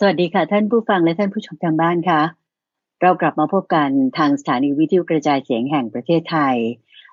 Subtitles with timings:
[0.00, 2.20] สวัสดีค่ะ ท่านผู้ฟังและท่านผู้ชมทางบ้านค่ะ
[3.02, 6.56] เรากลับมาพบกันทางสถานีวิทยุกระจายเสียงแห่งประเทศไทย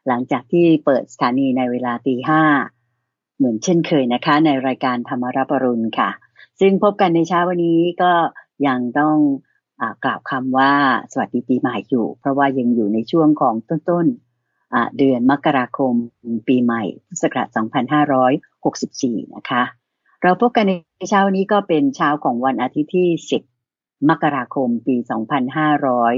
[0.07, 2.43] หลังจากที่เปิดสถานีในเวลาตีห้า
[3.37, 6.09] เหมือนเช่นเคยนะคะ ในรายการธรรมรับปรุณค่ะ
[6.59, 8.11] ซึ่งพบกันในเช้าวันนี้ก็
[8.67, 9.17] ยังต้อง
[9.81, 10.73] อกล่าวคำว่า
[11.11, 15.93] สวัสดีปีใหม่อยู่ เพราะว่ายังอยู่ในช่วงของต้นๆเดือนมกราคม
[16.47, 17.47] ปีใหม่พุทธศักราช
[19.21, 19.63] 2564 นะคะ
[20.23, 20.73] เราพบกันใน
[21.09, 23.09] เช้านี้ก็เป็นเช้าของวันอาทิตย์ที่
[23.57, 24.95] 10 มกราคม ปี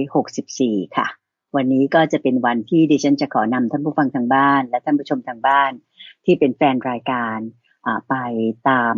[0.08, 1.08] 2564 ค่ะ
[1.56, 5.72] วันนี้ก็จะเป็นวันที่ดิฉันจะขอนำท่านผู้ฟังทางบ้าน และท่านผู้ชมทางบ้าน
[6.26, 7.38] ที่เป็นแฟนรายการ
[8.10, 8.16] ไป
[8.70, 8.96] ตาม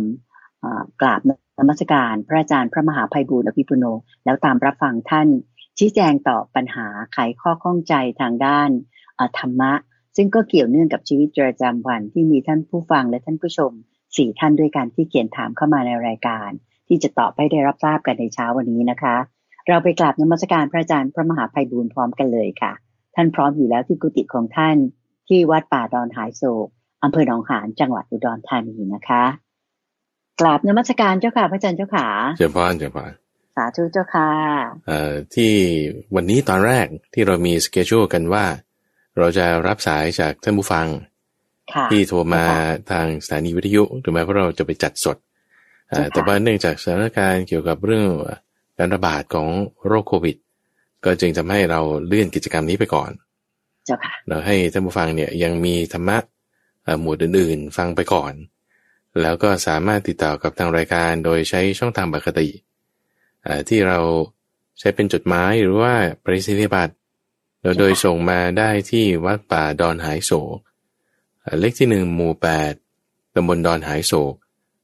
[1.00, 1.20] กราบ
[1.58, 3.84] นมัสการพระอาจารย์พระมหาภัยบูร์อภิปุโน
[4.24, 5.28] แล้วตามรับฟังท่าน
[5.78, 8.70] ชี้แจงต่อปัญหาไขข้อข้องใจทางด้าน
[9.38, 9.72] ธรรมะ
[10.16, 13.72] ซึ่งก็เกี่ยวเนื่องกับชีวิตประจำวันที่มีท่านผู้ฟังและท่านผู้ชม
[14.16, 16.50] สี่ท่านด้วยกันที่เขียนถามเข้ามาในรายการ
[16.88, 19.16] ที่จะตอบให้ได้รับทราบกันในเช้าวันนี้นะคะ
[19.68, 22.72] เราไปกราบนมัสการพระอาจารย์พระมหาภัยบูรณ์พร้อมกันเลยค่ะ
[23.14, 24.76] ท่านพร้อมอยู่แล้วที่กุฏิของท่าน
[25.28, 26.68] ที่วัดป่าดอนหายโศก
[27.04, 29.24] อำเภอหนองหานจังหวัดอุดรธานีนะคะ
[30.40, 32.06] กราบนมัสการเจ้าค่ะพระอาจารย์เจ้าค่ะ
[32.38, 33.12] เจ้าพานเจ้าพาน
[33.56, 34.30] สาธุเจ้าค่ะ
[34.88, 35.52] เอ่อที่
[36.14, 38.44] วันนี้ตอนแรกที่เรามีสเกจ u กันว่า
[39.18, 40.86] เราจะรับสายจากท่านผู้ฟัง
[41.90, 42.44] ที่โทรมา
[42.90, 45.16] ทางสถานีวิทยุถึงแม้ว่าเราจะไปจัดสด
[46.12, 48.08] แต่ว่าเนื่องจากสถานการณ์เกี่ยวกับเรื่อง
[48.78, 49.48] การระบาดของ
[49.86, 50.36] โรคโควิด
[51.04, 53.10] ก็จึงทำให้เราเลื่อนกิจกรรมนี้ไปก่อน
[54.28, 56.18] เราให้ท่านผู้ฟังเนี่ยยังมีธรรมะ
[57.00, 58.32] หมวดอื่นๆ ฟังไปก่อน
[59.22, 62.48] แล้วก็สามารถติดต่อกับทางรายการโดยใช้ช่องทางปกติ
[63.68, 63.98] ที่เรา
[64.78, 65.94] ใช้เป็นจดหมายหรือว่า
[66.24, 66.94] ปริศนียบัตร
[67.78, 70.58] โดยส่งมาได้ที่วัดป่าดอนหายโศก
[71.60, 72.72] เลขที่หนึ่งหมู่แปด
[73.34, 74.34] ตำบลดอนหายโศก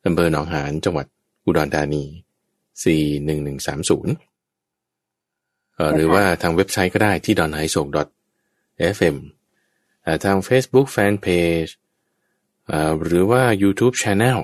[0.07, 1.07] อำเภอหนองหานจังหวัด
[1.45, 2.05] อุดรธานี
[2.85, 4.15] สี่หนึ่งหนึ่งสามศูนย์
[5.95, 7.89] หรือว่าทางเว็บไซต์ก็ได้ที่ดอนหายโศก
[8.95, 9.17] .fm
[10.25, 11.73] ทาง Facebook Fanpage
[13.05, 14.39] หรือว่า YouTube Channel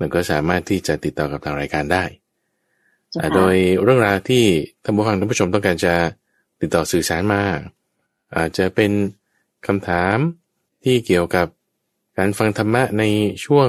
[0.00, 2.04] มันก็สามารถที่จะติดต่อกับทางรายการได้
[3.34, 4.44] โดยเรื่องราวที่
[4.82, 5.94] ท่านผู้ฟังท่านผู้ชมต้องการจะ
[6.60, 7.42] ติดต่อสื่อสารมา
[8.36, 8.92] อาจจะเป็น
[9.66, 10.16] คำถาม
[10.84, 11.46] ที่เกี่ยวกับ
[12.18, 13.04] การฟังธรรมะใน
[13.44, 13.68] ช่วง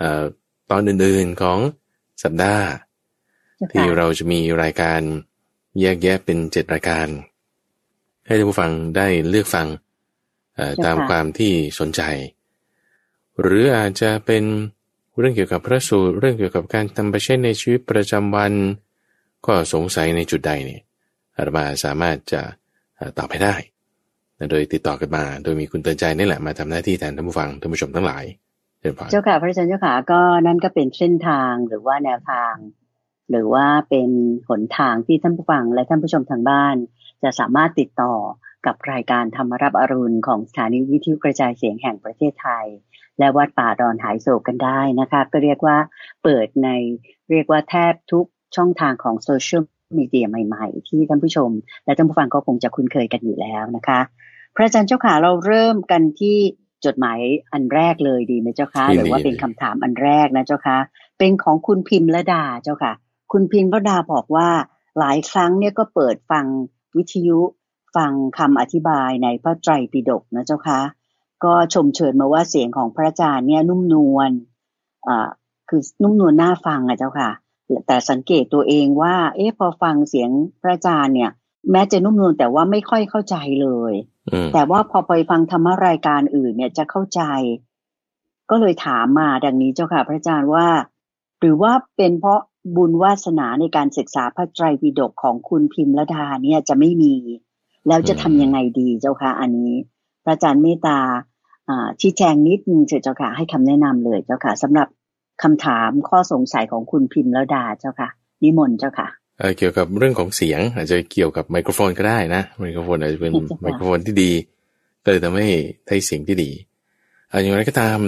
[0.00, 0.02] อ
[0.70, 1.58] ตอนอื่นๆของ
[2.22, 2.66] สัปดาห์
[3.72, 5.00] ที่เราจะมีรายการ
[5.80, 7.08] แยกแยะเป็นเจ็ดรายการ
[8.26, 9.66] ให้ท่านผู้ฟังได้เลือกฟัง
[10.84, 12.02] ตามความที่สนใจ
[13.40, 14.44] หรืออาจจะเป็น
[15.18, 18.52] เรื่องเกี่ยวกับพระสูตรเรื่องเกี่ยวกับการทำประเช่นในชีวิตประจำวัน
[19.46, 20.82] ก็สงสัยในจุดใดเนี่ย
[21.36, 22.42] อาตมาสามารถจะ
[23.18, 23.54] ตอบให้ได้
[24.50, 28.24] โดยติดต่อกันมา โดยมีคุณเตือนใจนี่แหละมาทำหน้าที่แทนท่านผู้ฟังท่านผู้ชมทั้งหลาย
[29.10, 32.54] เจ้าค่ะพระอาจารย์เจ้าค่ะก็นั่นก็เป็นเส้นทางหรือว่าแนวทาง
[33.30, 34.10] หรือว่าเป็น
[34.48, 36.76] หนทางที่ท่านผู้ฟังและท่านผู้ชมทางบ้าน
[37.22, 38.14] จะสามารถติดต่อ
[38.66, 42.66] กับรายการธรรมรับอรุณของสถานีวิทยุกระจายเสียงแห่งประเทศไทย
[43.18, 45.76] และวัดป่าดอนหายโศกกันได้นะคะก็เรียกว่า
[46.22, 46.68] เปิดใน
[47.30, 48.26] เรียกว่าแทบทุก
[48.56, 49.62] ช่องทางของโซเชียล
[49.98, 51.50] มีเดียใหม่ ๆ ที่ท่านผู้ชม
[51.84, 54.00] และท่านผู้ฟังก็คงจะคุ้นเคยกันอยู่แล้วนะคะ
[54.56, 56.36] พระอาจารย์เจ้าค่ะเราเริ่มกันที่
[56.84, 57.18] จดหมาย
[57.52, 60.78] อันแรกเลยดีไหมเจ้าคะหรือว่าเป็นคำถามอันแรกนะเจ้าคะ
[61.18, 62.92] เป็นของคุณพิมพ์ละดาเจ้าค่ะ
[63.32, 64.48] คุณพิมพ์ละดาบอกว่า
[64.98, 66.46] หลายครั้งเนี่ยก็เปิดฟัง
[66.96, 67.38] วิทยุ
[67.96, 70.80] ฟังคำอธิบายในพระไตรปิฎกนะเจ้าคะ
[71.44, 74.30] ก็ชมเชิญมาว่าเสียงของพระอาจารย์เนี่ยนุ่มนวล
[75.08, 75.28] อ่า
[75.68, 77.30] คือนุ่มนวลน่าฟังอะเจ้าค่ะ
[77.86, 80.30] แต่สังเกตตัวเองว่า เอ๊ะพอฟังเสียง
[80.62, 81.30] พระอาจารย์เนี่ย
[81.70, 83.94] แม้จะนุ่มนวลแต่ว่าไม่ค่อยเข้าใจเลย
[84.54, 87.22] แต่ว่าพอไปฟังธรรมรายการอื่นเนี่ยจะเข้าใจ
[88.50, 90.68] ก็เลยถามมาดังนี้เจ้าค่ะ พระอาจารย์ว่า
[91.40, 92.40] หรือว่าเป็นเพราะ
[92.76, 97.14] บุญวาสนาในการศึกษาพระไตรปิฎกของคุณพิมพ์ละดาเนี่ยจะไม่มี
[97.88, 99.74] แล้วจะทำยังไงดีเจ้าค่ะ อันนี้
[100.24, 100.98] พระอาจารย์เมตตา
[102.00, 104.88] ชี้แจงนิดนึงเจ้าค่ะ ให้คำแนะนำเลยเจ้าค่ะสำหรับ
[105.42, 108.08] คำถามข้อสงสัยของคุณพิมพ์ละดาเจ้าค่ะ
[108.42, 109.08] นิมนต์เจ้าค่ะ
[109.58, 114.30] เกี่ยวกับเรื่องของเสียง อาจจะเกี่ยวกับไมโครโฟนก็ได้นะไมโครโฟนอาจจะเป็นไมโครโฟนที่ดี
[115.04, 115.48] ก็เลยทำให้
[115.86, 116.50] ได้เสียงที่ดี
[117.42, 117.98] อย่างไรก็ตาม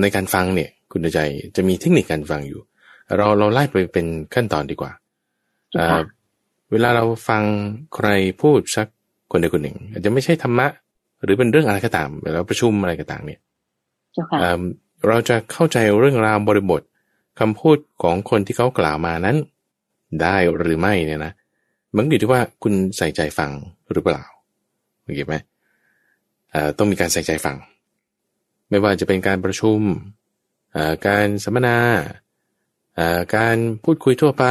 [0.00, 1.20] ในการฟังเนี่ยคุณใจ
[1.56, 2.60] จะมีเทคนิคการฟังอยู่
[3.16, 4.92] เราเราไล่ไปเป็นขั้นตอนดีกว่า
[6.70, 7.42] เวลาเราฟัง
[7.94, 8.08] ใคร
[8.42, 8.86] พูดสัก
[9.30, 10.66] คนใดคนหนึ่ง อาจจะไม่ใช่ธรรมะ
[11.22, 13.40] หรือเป็นเรื่องอะไรก็ตามเวลาประชุมอะไรก็ตามเนี่ย
[15.08, 16.82] เราจะเข้าใจเรื่องราวบริบท
[17.40, 19.36] คำพูดของคนที่เขากล่าวมานั้น
[20.22, 21.32] ได้หรือไม่เนี่ยนะ
[21.96, 23.50] มันอยู่ที่ว่าคุณใส่ใจฟัง
[23.92, 24.24] หรือเปล่า
[25.04, 25.34] โอเคไหม
[26.78, 27.56] ต้องมีการใส่ใจฟัง
[28.70, 29.80] ไม่ว่าจะเป็นการประชุม
[31.06, 31.78] การสัมมนา
[33.36, 34.44] การพูดคุยทั่วไป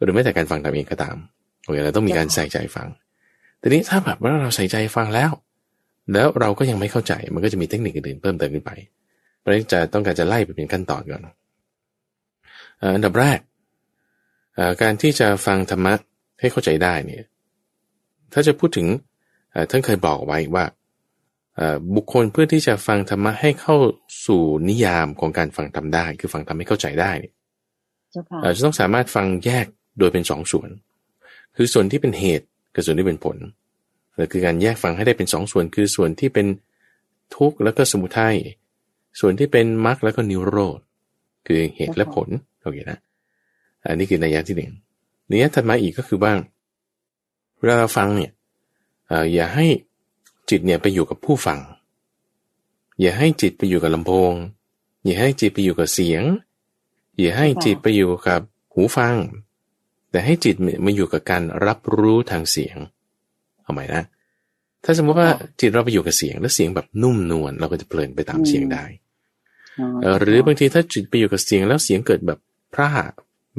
[0.00, 1.16] หรือแม้แต่การฟังทำเองก็ตาม
[1.64, 2.88] โอเคเราต้องมีการใส่ใจฟัง
[3.60, 5.30] ทีนี้ถ้าแบบว่าเราใส่ใจฟังแล้ว
[6.12, 8.72] แล้วเราก็ยังไม่เข้าใจ มันก็จะมีเทคนิคอื่นเพิ่มเติมขึ้นไป
[9.38, 11.22] เพราะฉะนั้นจะต้องการจะไล่ไปเป็นขั้นตอนก่อน
[12.96, 13.38] อันดับแรก
[14.82, 15.94] การที่จะฟังธรรมะ
[16.40, 17.24] ให้เข้าใจได้เนี่ย
[18.32, 18.86] ถ้าจะพูดถึง
[19.70, 20.64] ท่านเคยบอกไว้ว่า
[21.94, 23.76] บุคคลเพื่อที่จะฟังธรรมะให้เข้า
[24.26, 27.32] สู่นิยามของการฟังธรรมได้ คือฟังธรรมให้เข้าใจได้เนี่ย
[28.56, 29.66] จะต้องสามารถฟังแยก
[29.98, 30.68] โดยเป็นสองส่วน
[31.56, 33.36] คือส่วนที่เป็นเหตุกับส่วนที่เป็นผล
[34.32, 36.46] คือการแยกฟังให้ได้เป็นสองส่วน คือส่วนที่เป็น
[37.36, 38.36] ทุกข์แล้วก็สมุทัย
[39.20, 40.80] ส่วนที่เป็นมรรคแล้วก็นิโรธ
[41.46, 42.28] คือเหตุและผล
[42.62, 42.98] โอเคนะ
[43.86, 44.72] อันนี้คือนัยยะที่หนึ่ง
[45.30, 46.32] นัยยะถัดมาอีกก็คือว่า
[47.58, 48.30] เวลาเราฟังเนี่ย
[49.34, 49.66] อย่าให้
[50.50, 51.58] จิตเนี่ยไปอยู่กับผู้ฟัง
[53.00, 54.32] อย่าให้จิตไปอยู่กับลำโพง
[55.04, 56.22] อย่าให้จิตไปอยู่กับเสียง
[57.20, 58.40] อย่าให้จิตไปอยู่กับ
[58.74, 59.16] หูฟัง
[60.10, 62.76] แต่ให้จิตมาอยู่กับการรับรู้ทางเสียง
[63.62, 64.04] เอาใหม่นะ
[64.84, 65.30] ถ้าสมมติว่า
[65.60, 68.84] จิตเราไปอยู่กับเสียง แล้วเสียงแบบนุ่มนวลเราก็จะเพลินไปตามเสียงได้
[70.18, 72.38] หรือบางทีถ้าจิตไปอยู่กับเสียงแล้วเสียงเกิดแบบ
[72.74, 72.88] พร่า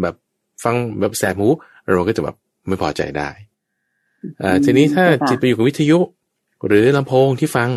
[0.01, 0.15] แบบ
[0.63, 1.47] ฟังแบบแสบหู
[1.94, 2.36] เราก็จะแบบ
[2.68, 3.30] ไม่พอใจได้
[4.65, 6.00] ทีนี้ถ้าจิตไปอยู่กับวิทยุ
[6.68, 7.69] หรือลำโพงที่ฟัง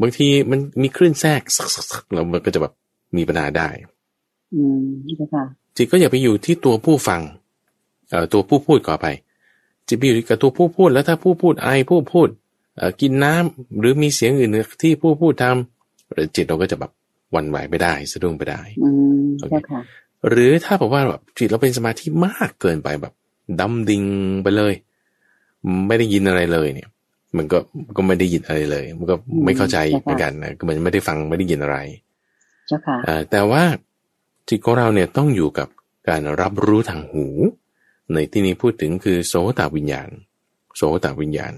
[0.00, 2.72] บางทีมันมีคลื่นแทรกสักๆเราก็จะแบบ
[3.16, 3.68] มีปัญหาได้
[4.54, 4.86] อืม
[5.34, 5.44] ค่ะ
[5.76, 7.20] จิตก็อย่าไปอยู่ที่ตัวผู้ฟัง
[8.10, 9.06] เอ่อตัวผู้พูดก่อไป
[9.88, 12.28] จิตไปอยู่กับตัวผู้พูด แล้วถ้าผู้พูดไอผู้พูด
[12.76, 16.90] เอ่อกินน้ำหรือมีเสียงอื่นที่ผู้พูดทำหรือจิตเราก็จะแบบ
[17.34, 18.88] วันไหวไม่ได้สะดุ้งไปได้อื
[19.22, 19.26] ม
[19.70, 19.80] ค่ะ
[20.28, 23.12] หรือถ้าบอกว่าแบบจิตเราเป็นสมาธิมากเกินไปแบบ
[23.60, 24.04] ดำดิ่ง
[24.42, 24.74] ไปเลย
[25.88, 26.88] ไม่ได้ยินอะไรเลยเนี่ย
[27.36, 27.58] มันก็
[27.96, 29.14] ก็ไม่ได้ยินอะไรเลย มันก็
[29.44, 31.78] ไม่เข้าใจเหมือนกันนะก็มันไม่ได้ฟังไม่ได้ยินอะไร
[32.68, 32.96] เจ้าค่ะ
[33.30, 33.62] แต่ว่า
[34.48, 35.68] จิตของเราเนี่ยต้องอยู่กับ
[36.08, 37.26] การรับรู้ทางหู
[38.12, 40.08] ในที่นี้พูดถึงคือโสตวิญญาณ
[40.76, 41.54] โสตวิญญาณ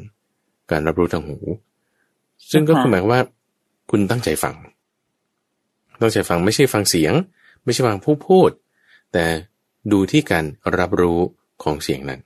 [0.70, 1.36] การรับรู้ทางหู
[2.50, 3.22] ซึ่งก็คือหมายว่า
[3.90, 4.54] คุณตั้งใจฟัง
[6.00, 7.14] ตั้งใจฟังไม่ใช่ฟังเสียง
[7.64, 8.50] ไม่ใช่ฟังผู้พูด
[9.12, 9.24] แต่
[9.92, 10.44] ดูที่การ
[10.78, 11.18] รับรู้
[11.62, 12.20] ของเสียงนั้น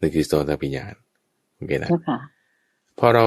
[0.00, 0.92] นั่นคือโสตวิญญาณ
[1.56, 1.90] โอเคนะ
[2.98, 3.26] พอเรา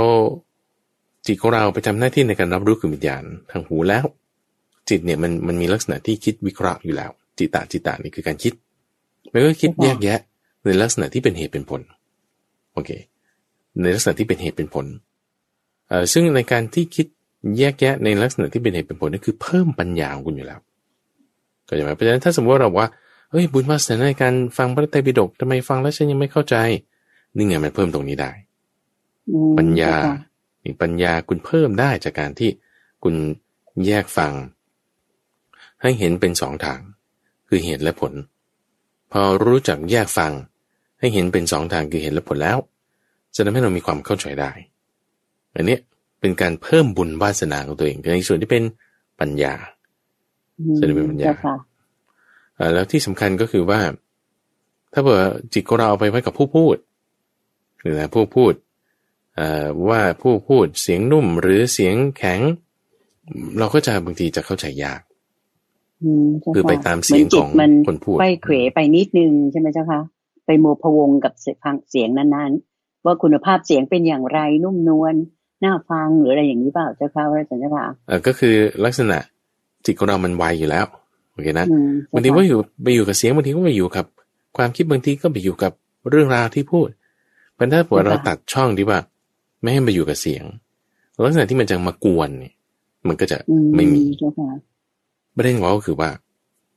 [1.25, 4.05] จิตของเราไปทำหน้าที่ในการรับรู้คือวิญญาณทางหูแล้ว
[4.89, 8.53] จิตเนี่ยมันมันมีลักษณะที่คิดวิเคราะห์อยู่แล้ว จิตตาจิตตานี่คือการคิด
[9.31, 10.19] มันก็คิดแยกแยะ
[10.65, 11.81] ในลักษณะที่เป็นเหตุเป็นผล
[12.73, 12.89] โอเค
[13.81, 14.85] ในลักษณะที่เป็นเหตุเป็นผล
[15.89, 17.07] เอ่อซึ่งในการที่คิด
[17.57, 20.59] แยกแยะในลักษณะที่เป็นเหตุเป็นผลนี่คือเพิ่มปัญญาของคุณอยู่แล้ว
[21.67, 22.89] ก็จะหมายเพราะฉะนั้นถ้าสมมติว่าเราว่า
[23.31, 26.55] เฮ้ยบุญวาสนาในการฟังพระไตรปิฎกทำไมฟังแล้วฉันยังไม่เข้าใจ
[27.35, 28.31] นี่ไงมันเพิ่มตรงนี้ได้
[29.57, 29.93] ปัญญา
[30.81, 32.49] ปัญญาคุณเพิ่มได้จากการที่
[33.03, 33.15] คุณ
[33.85, 34.33] แยกฟัง
[35.81, 36.79] ให้เห็นเป็นสองทาง
[37.47, 38.13] คือเหตุและผล
[39.11, 40.31] พอรู้จักแยกฟัง
[40.99, 42.57] ให้เห็นเป็นสองทางคือเหตุและผลแล้ว
[43.35, 44.51] จะทำให้เรามีความเข้าใจได้
[45.55, 45.77] อันนี้
[46.19, 48.63] เป็นการเพิ่มบุญวาสนาของตัวเองในส่วนที่เป็น
[49.19, 49.53] ปัญญา
[50.77, 51.31] ส่วนที่เป็นปัญญา
[52.73, 53.79] แล้วที่สำคัญก็คือว่า
[54.93, 55.21] ถ้าเผื่อ
[55.53, 56.75] จิตของเราเอาไปไว้กับผู้พูด
[57.81, 58.53] หรือผู้พูด
[59.89, 62.39] ว่าผู้พูดเสียงนุ่มหรือเสียงแข็ง
[63.59, 65.01] เราก็จะบางทีจะเข้าใจยาก
[66.55, 67.49] คือไปตามเสียงของ
[67.87, 70.01] คนพูดไปเขวไปนิดนึงใช่ไหมเจ้าคะ
[70.45, 71.33] ไปโมพวงกับ
[71.89, 75.15] เสียงนั้นๆ ว่าคุณภาพเสียงเป็นอย่างไรนุ่มนวล
[75.63, 79.17] น่าฟังหรืออะไรอย่างนี้เปล่าเจ้าค่ะว่าสัญญาเออก็คือลักษณะ
[79.85, 80.85] จิตของเรามันไวอยู่แล้ว
[81.33, 81.67] โอเคนะ
[82.13, 84.05] บางทีว่าอยู่ไปอยู่กับเสียงบางทีก็ไปอยู่กับ
[84.57, 85.71] ความคิดบางทีก็ไปอยู่กับ
[86.09, 86.87] เรื่องราวที่พูด
[87.53, 88.99] เพราะถ้าเกิดเราตัดช่องที่ว่า
[89.61, 90.43] ไม่ให้มาอยู่กับเสียง
[91.25, 92.53] ลักษณะที่มันจะมากวนเนี่ย
[93.07, 93.37] มันก็จะ
[93.75, 94.01] ไม่มี
[95.35, 96.09] ประเด็นของก็คือว่า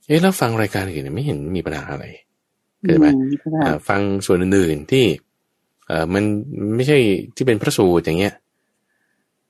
[0.07, 2.07] เอ๊ะแล้วฟังรายการอื่นไม่เห็นมีปัญหาอะไร
[2.83, 3.07] เกิดไหม
[3.89, 5.05] ฟังส่วนอื่นๆที่
[5.87, 6.25] เออมัน
[6.75, 6.99] ไม่ใช่
[7.37, 8.35] ที่เป็นพระสูตรอย่างเงี้ย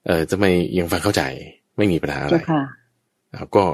[0.06, 1.22] เออจะไม่ยังฟังเข้าใจ
[1.76, 2.38] ไม่มีปัญหาอะไร
[3.56, 3.64] ก็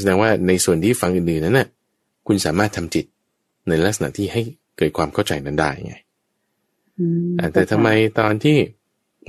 [0.00, 1.68] แสดงว่าในส่วนที่ฟังอื่นๆนั้นน่ะ
[2.26, 3.04] คุณสามารถทำจิต
[3.68, 4.42] ในลักษณะที่ให้
[4.78, 5.96] เกิดความเข้าใจนั้นได้ไง
[7.52, 7.88] แต่ทำไม
[8.20, 8.58] ตอนที่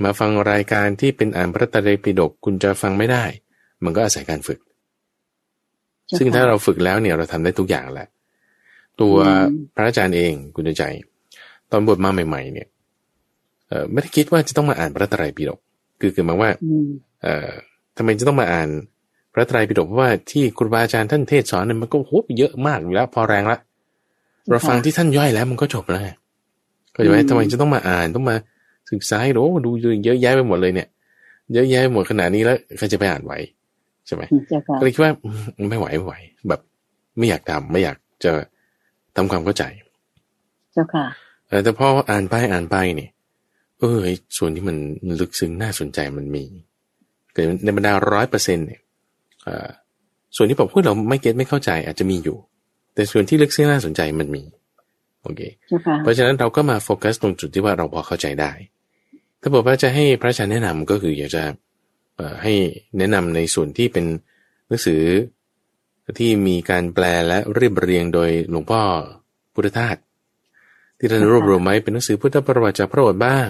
[0.04, 3.24] มาฟังรายการที่เป็นอ่านพระตรีปิฎกคุณจะฟังไม่ได้
[3.84, 4.60] มันก็อาศัยการฝึก
[6.18, 8.08] ซึ่งถ้าเราฝึกแล้วเนี่ยเราทำได้ทุกอย่างแหละ
[9.00, 9.14] ตัว
[9.74, 10.84] พระอาจารย์เองคุณใจ
[11.72, 12.68] ตอนบวชมาใหม่ ๆ เนี่ย
[13.68, 15.58] เออไม่ได้คิดว่าจะต้องมาอ่านพระตรีปิฎก
[16.00, 16.50] คือคือหมายว่า
[17.22, 17.50] เอ่อ
[17.96, 18.68] ทำไมจะต้องมาอ่าน
[19.34, 23.58] พระไตรปิฎกเพราะว่าที่ครูบาอาจารย์ท่านเทศสอนเนี่ยมันก็โหเยอะมากอยู่แล้วพอแรงละ
[24.50, 26.02] เราฟังที่ท่านย่อยแล้วมันก็จบแล้ว
[26.94, 28.36] ก็จะไหมทำไมจะต้องมาอ่านต้องมา
[28.90, 29.70] ศึกษาโอ้ดู
[30.04, 30.88] เยอะแยะไปหมดเลยเนี่ย
[31.52, 33.32] เยอะแยะหมดขนาดนี้แล้วใครจะไปอ่านไหว
[34.06, 34.22] ใช่ไหม
[34.80, 35.12] ก็เลยคิดว่า
[35.70, 36.14] ไม่ไหวไม่ไหว
[36.48, 36.60] แบบ
[37.18, 38.30] ไม่อยากทำไม่อยากจะ
[39.16, 39.64] ทำความเข้าใจ
[40.72, 41.06] เจ้าค่ะ
[41.64, 43.10] แต่พออ่านไปอ่านไปเนี่ย
[43.80, 44.00] เออ
[44.38, 44.76] ส่วนที่มัน
[45.20, 46.44] ลึกซึ้งน่าสนใจมันมี
[47.32, 48.80] เกิดในบรรดาร้อยเปอร์เซ็นต์เนี่ย
[50.36, 52.36] ส่วนที่ผมพูดเราไม่เก็ตไม่เข้าใจอาจจะมีอยู่
[52.94, 54.42] แต่ส่วนที่ลึกซึ้งน่าสนใจมันมี
[55.22, 55.40] โอเค
[56.02, 58.52] เพราะฉะนั้นเราก็มาโฟกัสตรงจุดที่ว่าเราพอเข้าใจได้
[59.40, 61.42] ถ้าบอกว่าจะให้พระอาจารย์แนะนำก็คืออยากจะ
[62.42, 62.52] ให้
[62.98, 64.04] แนะนำในส่วนที่เป็น
[64.68, 65.02] หนังสือ
[66.18, 68.82] ที่มีการแปลและเรียบเรียงโดยหลวงพ่อ
[69.54, 69.96] พุทธทาส
[70.98, 73.48] ที่ท่านรวบรวมไว้เป็นหนังสือพุทธประวัติจากพระโอษฐ์บ้าง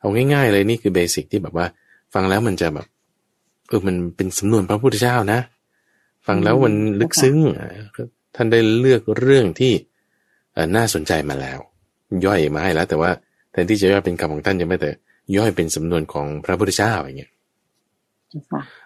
[0.00, 1.66] เอาง่ายๆเลยนี่คือเบสิกที่แบบว่า
[2.14, 5.40] ฟังแล้วมันจะแบบเออมันเป็นสำนวนพระพุทธเจ้านะ
[6.26, 7.36] ฟังแล้วมันลึกซึ้ง
[8.34, 9.72] ท่านได้เลือกเรื่องที่
[10.76, 11.58] น่าสนใจมาแล้ว
[12.24, 13.10] ย่อยมาให้แล้ว แต่ว่า
[13.52, 14.90] แทนที่จะย่อยเป็นคำของท่านจะไม่แต่
[15.36, 17.30] ย่อยเป็นสำนวนของพระพุทธเจ้าอย่างเงี้ย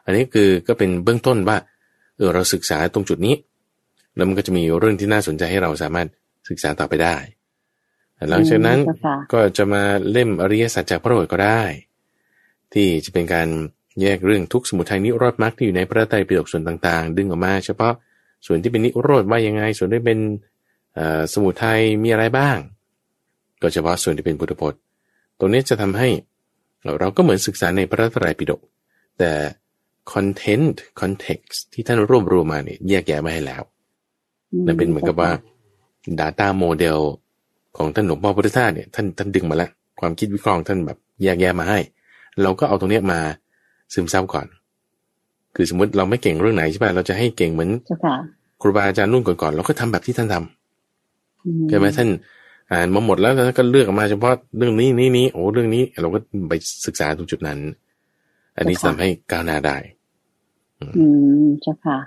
[0.04, 1.56] อันนี้คือก็เป็นเบื้องต้นว่า
[2.16, 3.34] เออเราศึกษาตรงจุดนี้
[4.16, 6.08] แล้วมันก็จะมีเรื่องที่น่าสนใจให้เราสามารถ
[6.48, 7.16] ศึกษาต่อไปได้
[8.30, 8.78] หลังจากนั้น
[9.32, 11.62] ก็จะมาเล่มอริยสัจจากพระโอษฐ์ก็ได้
[12.72, 13.48] ที่จะเป็นการ
[14.00, 17.94] แยกเรื่องทุกสมุทัยนิโรธมรรคที่อยู่ในพระไตรปิฎกส่วนต่างๆ ดึงออกมา เฉพาะ
[18.46, 20.18] ส่วนที่เป็นนิโรธว่ายังไง ส่วนที่เป็น
[21.32, 22.58] สมุทัยมีอะไรบ้าง
[23.62, 24.80] ก็เฉพาะส่วนที่เป็นพุทธพจน์
[25.38, 26.08] ตรงนี้จะทำให้
[27.00, 28.60] เราก็เหมือนศึกษาในพระไตรปิฎก
[29.18, 29.32] แต่
[30.12, 33.62] content context ที่ท่านรวบรวมมาเนี่ยแยกแยะมาให้แล้ว
[34.66, 35.30] นั่นเป็นเหมือนกับว่า
[36.20, 36.98] Data โมเดล
[37.76, 41.78] ของท่านหลวงพ่อพุทธทาสเนี่ยท่านท่านดึงมาแล้ว ความคิดวิเคราะห์ท่านแบบแยกแยะมาให้
[42.42, 43.20] เราก็เอาตรงนี้มา
[43.92, 44.46] ซึมซับก่อน
[45.54, 47.70] คือสมมติเราไม่เก่งเรื่องไหนใช่ป่ะเราจะให้เก่งเหมือน
[48.60, 52.08] ครูบาอาจารย์นุ่นก่อนๆเราก็ทำแบบที่ท่านทำใช่ไหมท่าน
[52.72, 56.52] อ่านมาหมดแล้วแล้วก็เลือกออกมาเฉพาะเรื่องนี้นี้นี้โอ้เรื่องนี้ เราก็ไป
[56.86, 57.58] ศึกษาตรงจุดนั้น
[58.56, 59.76] อันนี้ทำให้ก้าวหน้าได้
[60.98, 61.04] อื
[61.42, 61.98] มเจ้าค่ะ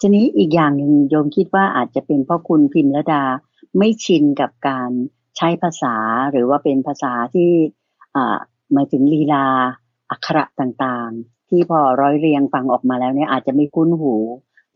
[0.00, 3.22] ทีนี้อีกอย่างหนึ่งโยมคิดว่าอาจจะเป็นเพราะคุณพิมพ์ละดา
[3.78, 4.90] ไม่ชินกับการ
[5.36, 5.96] ใช้ภาษา
[6.30, 7.50] หรือว่าเป็นภาษาที่
[8.16, 8.36] อ่า
[8.76, 9.46] มาถึงลีลา
[10.10, 14.14] อักขระต่างๆ ที่พอร้อยเรียงฟังออกมาแล้วเนี่ยอาจจะไม่คุ้นหู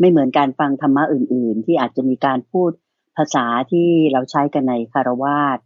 [0.00, 2.70] ไม่เหมือนการฟังธรรมะอื่น ๆ ที่อาจจะมีการพูด
[3.16, 5.58] ภาษาที่เราใช้กันในคารวาส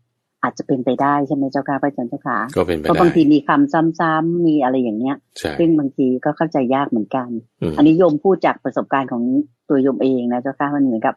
[0.42, 5.16] อาจจะเป็นไปได้ใช่ไหมเจ้าค่ะพระอาจารย์เจ้าค่ะก็เป็นไปได้เพราะบางทีมีคำซ้ำๆมีอะไรอย่างเงี้ย
[5.58, 7.28] ซึ่งบางทีก็เข้าใจยากเหมือนกัน
[7.76, 9.22] อันนี้โยมพูดจากประสบการณ์ของ
[9.68, 11.14] ตัวโยมเองนะเจ้าค่ะมันเหมือนกับ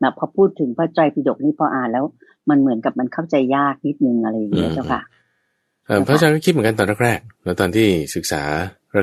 [0.00, 2.04] แบบพอพูดถึงพระใจปิฎกนี่พออ่านแล้ว
[2.50, 5.00] มันเหมือนกับมันเข้าใจยากนิดนึงอะไรอย่างเงี้ยเจ้าค่ะ
[6.06, 8.42] พระอาจารย์ก็คิดเหมือนกันตอนแรกๆแล้วตอนที่ศึกษา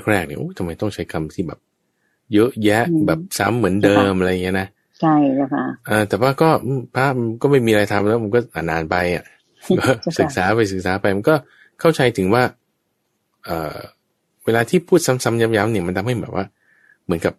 [0.10, 1.60] แรกๆเนี่ยทำไมต้องใช้คำที่แบบ
[2.34, 4.68] เยอะแยะแบบซ้ำเหมือนเดิมอะไรเงี้ยนะ
[5.02, 5.66] ใช่แล้วค่ะ
[6.10, 6.50] แต่ว่าก็
[6.96, 7.06] พระ
[7.42, 9.26] ก็ไม่มีอะไรทำแล้วมันก็อ่านไปอะ
[10.20, 11.36] ศึกษาไปศึกษาไปมันก็
[11.80, 12.44] เข้าใจถึงว่า
[13.46, 13.78] เออ
[14.46, 16.46] เวลาที่พูดซ้ำๆย้ำๆเนี่ยมันทำให้แบบว่า
[17.06, 17.34] เหมือนกับ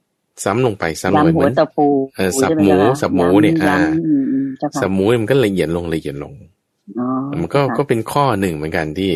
[0.44, 3.76] ซ้ำลงไปซ้ำลงไปเหมือนสับหมูสับหมูเนี่ยอ่า
[4.80, 6.32] สับหมูมันก็ละเอียดลงละเอียดลง
[7.40, 9.12] มันก็ก็เป็นข้อหนึ่งเหมือนกันที่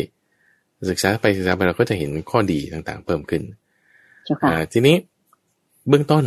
[0.89, 3.41] ศึกษาไปศึกษาไปเราก็จะเห็นข้อดีต่างๆ เพิ่มขึ้น
[4.73, 4.95] ทีนี้
[5.89, 6.25] เบื้องต้น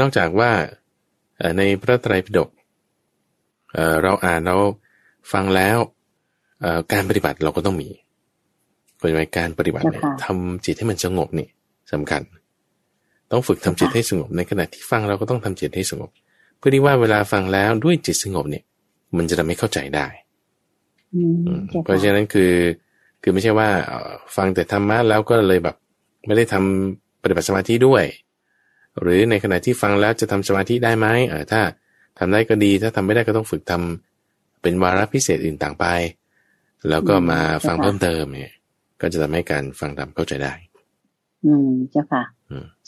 [0.00, 0.50] นอกจากว่า
[1.58, 2.48] ในพระไตรปิฎก
[4.02, 4.56] เราอ่านเรา
[5.32, 5.78] ฟังแล้ว
[6.92, 7.88] การปฏิบัติเราก็ต้องมี
[9.00, 11.48] กฎหมายการปฏิบัติเนี่ยทำจิตให้มันสงบนี่
[11.92, 12.22] สำคัญ
[13.32, 16.10] ต้องฝึกทำจิตให้สงบในขณะที่ฟังเราก็ต้องทำจิตให้สงบ
[16.58, 18.64] เพื่อที่ว่าเวลาฟังแล้วด้วยจิตสงบเนี่ย
[19.16, 20.06] มันจะทำให้เข้าใจได้
[21.84, 22.52] เพราะฉะนั้นคือ
[23.22, 23.68] คือไม่ใช่ว่า
[24.36, 25.76] ฟังแต่ธรรมะแล้วก็เลยแบบ
[26.26, 28.04] ไม่ได้ทำปฏิบัติสมาธิด้วย
[29.00, 31.60] หรือในขณะที่ฟังแล้วจะทำสมาธิได้ไหมเออถ้า
[32.18, 35.86] ทำได้ก็ดี ถ้าทำไม่ได้ก็ต้องฝึกทำเป็นวาระพิเศษอื่นต่างไป
[36.88, 38.54] แล้วก็มาฟังเพิ่มเติมเนี่ย
[39.00, 40.52] ก็จะทำให้การฟังธรรมเข้าใจได้
[41.44, 42.22] อืมเจ้าค่ะ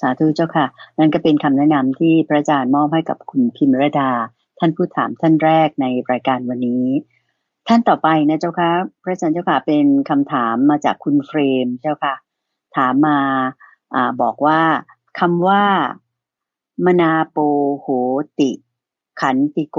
[0.01, 0.67] สาธุเจ้าค่ะ
[0.99, 4.11] นั่นก็เป็นคำแนะนำที่พระอาจารย์มอบให้กับคุณพิมรดา
[4.59, 6.87] ท่านผู้ถามท่านแรกในรายการวันนี้
[7.73, 8.71] ท่านต่อไปนะเจ้าค่ะ
[9.03, 12.15] พระอาจารย์เจ้าค่ะเป็นคำถามมาจากคุณเฟรมเจ้าค่ะ
[12.77, 13.19] ถามมา
[13.95, 14.61] อ่าบอกว่า
[15.19, 15.63] คำว่า
[16.87, 17.39] มนาโป
[17.81, 17.87] โห
[18.41, 18.51] ติ
[19.21, 19.79] ขันติโก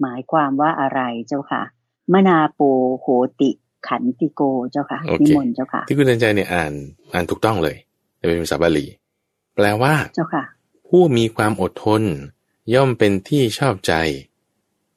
[0.00, 1.62] หมายความว่าอะไรเจ้าค่ะ
[2.12, 2.60] มนาโป
[3.00, 3.06] โห
[3.40, 3.50] ติ
[3.88, 6.72] ขันติโกเจ้าค่ะนิมนต์เจ้าค่ะ ที่คุณเดินใจเนี่ยอ่าน
[7.12, 7.76] อ่านถูกต้องเลย
[8.26, 8.86] เป็นภาษาบาลี
[9.54, 10.44] แปลว่าเจ้าค่ะ
[10.88, 12.02] ผู้มีความอดทน
[12.74, 13.92] ย่อมเป็นที่ชอบใจ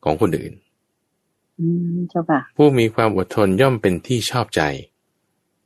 [0.04, 0.54] ของคนอื่น
[2.10, 4.62] เจ้าค่ะผู้มีความอดทนย่อมเป็นที่ชอบใจ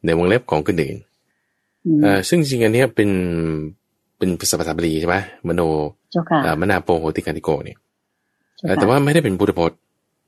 [0.06, 0.98] ในวงเล็บของคนอื่น
[2.04, 3.10] อ่าซึ่งจริงอันนี้เป็น
[4.18, 5.16] เป็นภาษาภาษาบาลีใช่ไหม
[5.48, 5.62] มโน
[6.62, 7.78] มนาโปโหติการติโกเนี่ย
[8.80, 9.78] แต่ว่าไม่ได้เป็นพุทธพจน์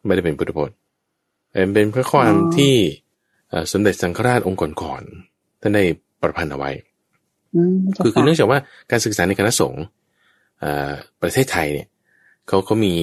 [0.05, 0.75] ไม่ได้เป็นพุทธพจน์
[1.74, 2.74] เป็นพระความที่
[3.72, 5.84] สมเด็จสังฆราชองค์ก่อนๆท่านได้
[6.22, 6.72] ประพันธ์เอาไว้
[8.03, 8.60] คือคือเนื่องจากว่า
[8.91, 9.84] การศึกษาในคณะสงฆ์
[11.22, 11.88] ประเทศไทยเนี่ย
[12.48, 12.93] เขาเขามี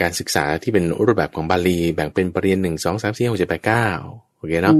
[0.00, 3.88] การศึกษาที่เป็นรูปแบบของบาลีแบ่งเป็นปรริญญาหนึ่งสองสามสี่หกเจ็ดแปดเก้า
[4.36, 4.74] โอเคเนาะ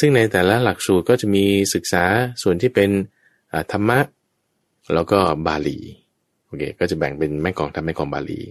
[0.00, 1.44] ซึ่งในแต่ละหลักสูตรก็จะมี
[1.74, 2.04] ศึกษา
[2.42, 2.90] ส่วนที่เป็น
[3.72, 4.00] ธรรมะ
[4.94, 5.78] แล้วก็บาลี
[6.46, 8.42] โอเคก็จะแบ่งเป็นแม่กองธรรมแม่กองบาลี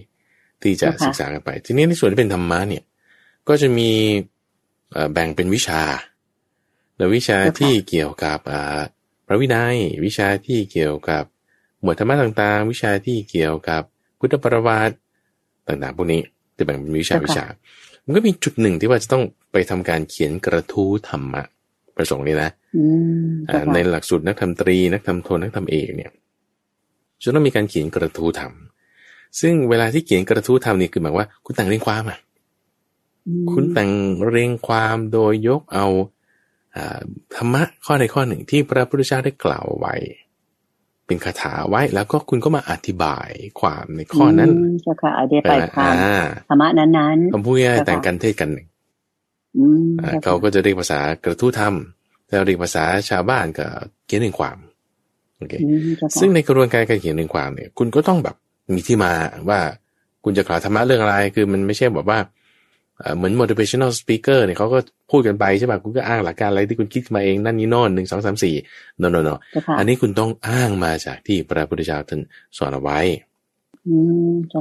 [0.62, 2.84] ที่จะศึกษากันไป ทีนี้ในส่วนที่เป็นธรรมะเนี่ย
[3.48, 3.90] ก็จะมี
[5.12, 5.82] แบ่งเป็นวิชา
[6.96, 8.38] แล้ววิชาที่เกี่ยวกับ
[9.26, 11.24] พระวินัย วิชาที่เกี่ยวกับ
[11.82, 13.82] หมวดธรรมะต่างๆ วิชาที่เกี่ยวกับ
[14.18, 14.96] พุทธประวัติ
[15.66, 16.20] ต่างๆพวกนี้
[16.58, 17.44] จะแบ่งเป็นวิชาวิชา
[18.04, 21.42] มันก็มีจุดหนึ่งที่ว่าจะต้องไปทำการเขียนกระทู้ธรรมะ
[21.96, 22.50] ประสงค์นี้นะ
[23.72, 26.10] ในหลักสูตรนักธรรมตรี นักธรรมโทนักธรรมเอกเนี่ย
[27.22, 28.52] จะต้องมีการเขียนกระทู้ธรรม
[29.40, 32.18] ซึ่งเวลาที่เขียนกระทู้ธรรมนี่คือหมายว่า คุณแต่งเรียงความอะ
[33.52, 33.90] คุณแต่ง
[34.28, 35.86] เรียงความโดยยกเอา
[37.34, 39.94] ธรรมะข้อใดข้อหนึ่งที่พระพุทธเจ้าได้กล่าวไว้
[41.12, 43.28] เป็นคาถาไว้ แล้วก็คุณก็มาอธิบาย
[43.60, 44.50] ความในข้อนั้น
[44.82, 45.94] เจ้าค่ะอธิบายความ
[46.48, 48.66] ธรรมะนั้นๆคำพูดง่ายแต่งกันเทศกันหนึ่ง
[50.24, 51.74] เขาก็จะเรียกภาษากระทู้ธรรม
[52.26, 53.66] แต่เรียกภาษาชาวบ้านก็
[54.06, 54.56] เขียนหนึ่งความ
[55.36, 55.54] โอเค
[56.20, 58.36] ซึ่งในกระบวนการการเขียนหนึ่งความเนี่ย คุณก็ต้องแบบ
[58.74, 59.12] มีที่มา
[59.48, 59.60] ว่า
[60.24, 62.18] คุณจะกล่าวธรรมะเรื่องอะไร คือมันไม่ใช่แบบว่า
[63.16, 64.78] เหมือน motivational speaker เนี่ยเขาก็
[65.10, 68.54] พูดกันไปใช่ป่ะคุณก็อ้างหลักการอะไรที่คุณคิดมาเองนั่นนี่นอนหนึ่งสองสามสี่
[68.98, 69.30] โนโนโน
[69.78, 72.20] อันนี้คุณต้องอ้างมาจากที่พระพุทธเจ้าท่าน
[72.58, 72.98] สอนเอาไว้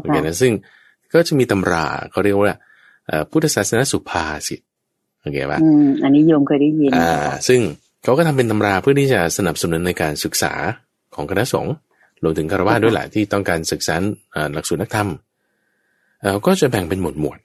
[0.01, 0.51] โอเคนะซึ่ง
[1.13, 2.57] ก็จะมีตำราเขาเรียกว่า
[3.31, 4.59] พุทธศาสนาสุภาษิต
[5.21, 5.59] โอเคป่ะ
[6.03, 7.11] อันนี้โยมเคยได้ยินอ่า
[7.47, 7.59] ซึ่ง
[8.03, 10.53] เขาก็ทำเป็นตำราเพื่อที่จะสนับสนุนในการศึกษา
[11.15, 11.73] ของคณะสงฆ์
[12.23, 13.95] รวมถึงคารวะด้วยแหละที่ต้องการศึกษา
[14.53, 15.09] หลักสูตรนักธรรม
[16.45, 17.39] ก็จะแบ่งเป็นหมวดหมวด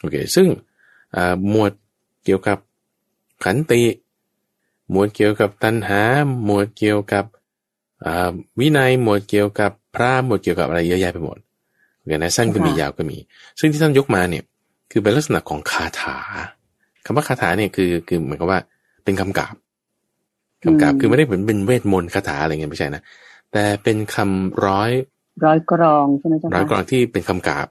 [0.00, 0.46] โอเค ซึ่ง
[1.50, 1.72] หมวด
[2.24, 2.58] เกี่ยวกับ
[3.44, 3.82] ขันติ
[4.90, 6.00] หมวดเกี่ยวกับตัณหา
[6.44, 7.24] หมวดเกี่ยวกับ
[8.60, 11.38] วินัย หมวดเกี่ยวกับพระหมวดเกี่ยวกับอะไรเยอะแยะไปหมด
[11.96, 13.18] โอเคนะสั้นก็มียาวก็มี
[13.58, 14.44] ซึ่งที่ท่านยกมาเนี่ย
[14.90, 16.16] คือเป็นลักษณะของคาถา
[17.04, 18.60] คำว่าคาถาเนี่ยคือคือเหมือนกับว่า
[19.04, 19.54] เป็นคำกาบ
[20.64, 23.02] คำกาบคือไม่ได้เหมือนเป็นเวทมนต์คาถาอะไรเงี้ยไม่ใช่นะ
[23.52, 24.90] แต่เป็นคำร้อย
[25.44, 27.66] ร้อยกรองใช่ไหมจ๊ะร้อยกรองที่เป็นคำกาบ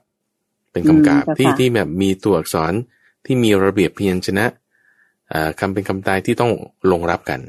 [0.76, 2.72] เป็นคำกาบที่ที่แบบมีตัวอักษร
[3.24, 4.46] ที่มีระเบียบเพียงชนะ
[5.60, 6.52] คำเป็นคำตายที่ต้อง
[6.92, 7.40] ลงรับกัน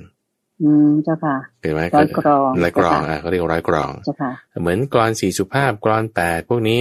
[0.63, 6.79] อืมเจ้าค่ะเห็นไหมร้อยกรองร้อยกรองอะเขาเรียกร้อยกรองเจ้าค่ะ เหมือนกรอนสี่สุภาพกรอนแปดพวกนี้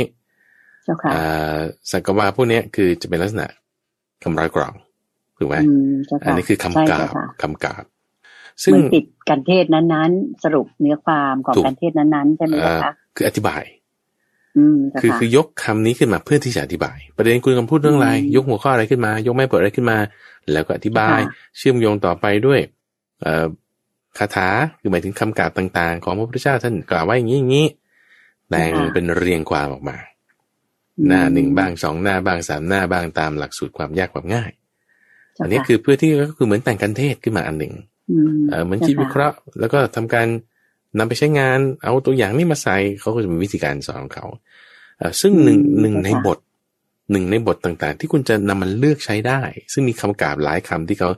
[0.84, 1.10] เจ้าค่ะ
[1.90, 3.46] สักวาพวกนี้คือจะเป็นลักษณะ
[4.22, 4.72] คำร้อยกรอง
[5.38, 5.56] ถูกไหม
[6.24, 7.08] อันนี้คือคำกาบ
[7.42, 7.84] คำกาบ
[8.64, 12.54] ซึ่งติดกันเทศนั้นๆ สรุปเนื้อความของกันเทศนั้นๆใช่ไหม
[12.84, 13.62] คะคืออธิบาย
[15.00, 19.98] คือคือยกคำนี้ขึ้นมาเพื่อที่จะอธิบาย ประเด็นคุณกำพูดเรื่องอะไร ยกหัวข้ออะไรขึ้นมา ยกแม่เปิดอะไรขึ้นมา
[20.52, 21.18] แล้วก็อธิบาย
[21.56, 22.60] เชื่อมโยงต่อไปด้วย
[23.22, 23.46] เอ่อ
[24.18, 24.48] คาถา
[24.80, 27.66] คือหมายถึงคำกาบต่าง ๆ ของพระพุทธเจ้าท่านกล่าวไว้อย่างนี้อย่างนี้
[28.50, 29.96] แต่งเป็นเรียงความออกมา
[31.06, 34.50] หน้าหนึ่งบ้างสองหน้าบ้างสามหน้าบ้างตามหลักสูตรความยากความง่าย
[35.42, 37.74] อันนี้คือเพื่อที่ก็คือเหมือนแต่งกันเทศขึ้นมาอันหนึ่ง
[38.64, 40.28] เหมือนคิดวิเคราะห์ แล้วก็ทำการ
[40.98, 44.26] นำไปใช้งาน เอาตัวอย่างนี้มาใส่เขาก็จะมีวิธีการสอนของเขา
[45.20, 46.38] ซึ่งหนึ่งหนึ่งในบท
[47.12, 49.40] หนึ่งในบทต่างๆ ที่คุณจะนำมันเลือกใช้ได้
[49.72, 51.10] ซึ่งมีคำกราบหลายคำที่เขา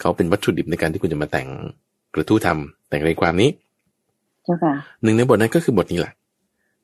[0.00, 1.48] เขาเป็นวัตถุดิบในการที่คุณจะมาแต่ง
[2.14, 3.50] กระทู้ทำแต่งในความนี้
[5.02, 6.14] หนึ่งในบทนั้นก็คือบทนี้แหละ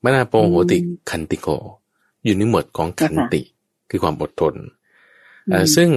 [0.05, 0.79] มนาโปโหติ
[1.11, 1.49] คันติโก
[2.25, 3.43] อยู่ในหมวดของคันติ
[3.91, 4.55] คือความอดทน
[5.77, 5.89] ซึ่ง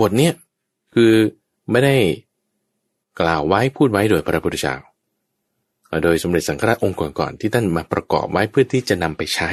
[0.00, 0.32] บทเนี้ย
[0.94, 1.12] คือ
[1.70, 1.96] ไม่ได้
[3.20, 4.74] กล่าวไว้พูดไว้โดยพระพุทธเจ้า
[6.02, 9.50] โดยสมเด็จสังฆราชองค์ก่อนๆที่ท่านมาประกอบไว้เพื่อที่จะนำไปใช้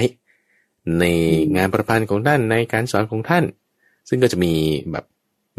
[0.99, 1.05] ใน
[1.55, 3.43] งานประพันธ์ของท่านในการสอนของท่าน
[4.09, 4.53] ซึ่งก็จะมี
[4.91, 5.05] แบบ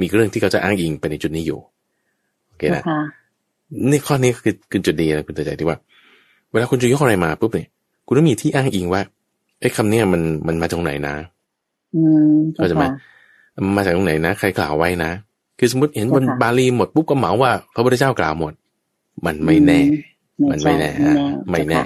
[0.00, 1.58] มีเรื่องที่เขาจะอ้างอิงไปในจุดนี้อยู่
[2.46, 2.84] โอเคนะ
[3.90, 5.78] นี่ข้อนี้คือคือจุดดีนะคุณตัวใจที่ว่า
[6.52, 7.68] เวลาคุณจะยกอะไรมาปุ๊บเนี่ย
[8.06, 9.02] คุณต้องมีที่อ้างอิงว่า
[9.60, 11.14] ไอ้คำนี้มันมันมาจากไหนนะ
[11.94, 12.02] อื
[12.34, 12.86] มก็จะมา
[13.76, 15.10] มาจากตรงไหนนะ ใครกล่าวไว้นะ
[15.58, 18.52] คือสมมติเห็นบนบาลีหมดปุ๊บก็เหมาว่า พระพุทธเจ้ากล่าวหมด
[19.26, 19.80] มันไม่แน่
[20.50, 20.90] มันไม่แน่
[21.50, 21.82] ไม่แน่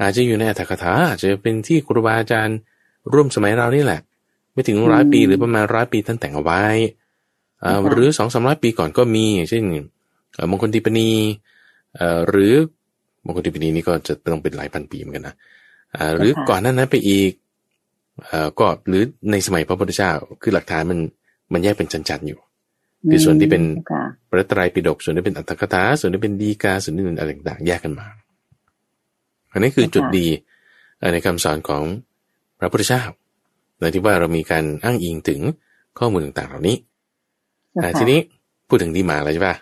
[0.00, 2.58] อาจจะอยู่ในอัตถกถาอาจจะเป็นที่ครูบาอาจารย์
[3.12, 4.00] ร่วมสมัยเรานี่แหละ
[4.52, 6.62] ไม่ถึงร้อยปีหรือประมาณร้อยปีท่านแต่งเอาไว้
[7.90, 9.64] หรือสองสามร้อยปีก่อนก็มี เช่น
[10.50, 11.10] มงคลติปนี
[12.28, 12.52] หรือ
[13.24, 15.34] มงคลติปนีนี่ก็จะต้องเป็นหลายพันปีเหมือนกันนะ
[16.16, 17.32] หรือก่อนนั้นนั้นไปอีก
[18.58, 20.98] ก็หรือในสมัยพระพุทธเจ้าคือหลักฐานมัน
[21.52, 22.38] มันแยกเป็นชั้นๆอยู่
[23.10, 23.62] คือส่วนที่เป็น
[24.28, 28.06] พระไตรปิฎกส่วนที่เป็นอัตถกถาส่วนที่เป็นดีกาส่วนที่เป็นอะไรต่างๆแยกกันมา
[29.52, 30.26] อันนี้คือจุดดี
[31.12, 31.82] ในคำสอนของ
[32.58, 33.02] พระพุทธเจ้า
[33.78, 35.40] ในที่ว่าเรามีการอ้างอิงถึง
[35.98, 36.76] ข้อมูลต่างๆเหล่านี้
[37.98, 38.18] ทีนี้
[38.68, 39.56] พูดถึงที่มาแล้วใช่ปะ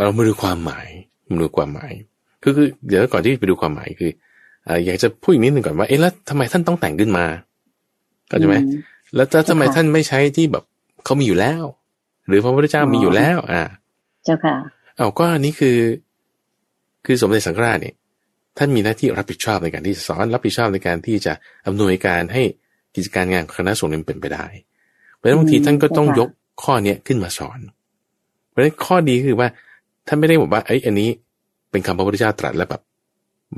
[0.00, 0.88] เรามาดูความหมาย
[1.30, 1.92] มาดูความหมาย
[2.42, 4.10] คือคือเดี๋ยวก่อนที่ไปดูความหมายคือ
[4.86, 7.24] อยากจะพูดอีกนิดหนึ่งก่อนว่าเอ๊ะแล้วทำไมท่านต้องแต่งขึ้นมา
[8.30, 8.56] ก็ใช่ไหม
[9.14, 10.64] แล้วทำไมท่านไม่ใช้ที่แบบ
[11.04, 11.64] เขามีอยู่แล้ว
[12.28, 13.62] หรือพระพุทธเจ้ามีอยู่แล้ว อ่า
[14.24, 14.54] เจ้าค่ะ
[14.96, 15.78] เอาก็อันนี้คือ
[17.06, 17.94] คือสมเด็จสังฆราชเนี่ย
[18.58, 21.32] ท่านมีหน้าที่รับผิดชอบในการที่สอนรับผิดชอบในการที่จะ
[21.66, 22.42] อำนวยการให้
[22.94, 24.46] กิจการงานคณะสงฆ์นั้นเป็นไปได้
[25.16, 26.28] เพราะฉะนั้นบางทีท่านก็ต้องยก
[26.62, 27.58] ข้อเนี้ยขึ้นมาสอน
[28.48, 29.48] เพราะฉะนั้นข้อดีคือว่า
[30.06, 31.10] ท่านไม่ได้บอกว่าไอ้อันนี้
[31.70, 32.82] เป็นคำพระพุทธเจ้าตรัสแล้วแบบ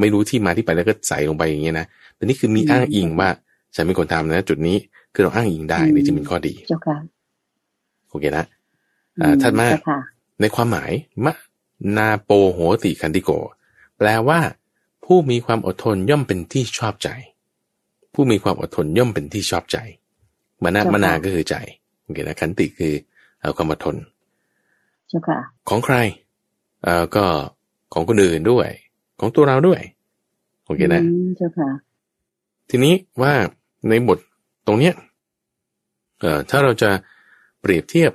[0.01, 3.29] ไม่รู้ที่มาที่ไปแล้วก็ใส่ลงไปอย่างเงี้ยนะแต่นี่คือมีอ้างอิงว่า
[3.75, 4.77] ฉันเป็นคนทำนะ จุดนี้
[5.15, 6.97] คือเราอ้างอิงได้นี่จึงเป็นข้อดีเจ้าค่ะ
[8.15, 8.47] โอเคนะ
[9.23, 9.69] อ่าท่านมา
[10.41, 10.93] ในความหมาย
[11.25, 11.35] มะ
[11.97, 13.31] นาโปโหติคันติโก
[13.99, 14.41] แปลว่า
[15.05, 17.09] ผู้มีความอดทนย่อมเป็นที่ชอบใจ
[18.15, 19.79] ผู้มีความอดทนย่อมเป็นที่ชอบใจ
[20.63, 21.57] มานะมนาก็คือใจ
[22.03, 22.95] โอเคนะคันติคือ
[23.41, 23.97] เอาความอดทน
[25.69, 25.97] ของใคร
[26.83, 27.25] เอ่อก็
[27.93, 28.69] ของคนอื่นด้วย
[29.21, 29.81] ของตัวเราด้วย
[30.65, 31.03] โอเคนะ
[31.37, 31.69] เจ้าค่ะ
[32.71, 33.33] ทีนี้ว่า
[33.89, 34.19] ในบท
[34.67, 34.95] ตรงเนี้ย
[36.21, 38.13] เอ่อถ้าเราจะเปรียบเทียบ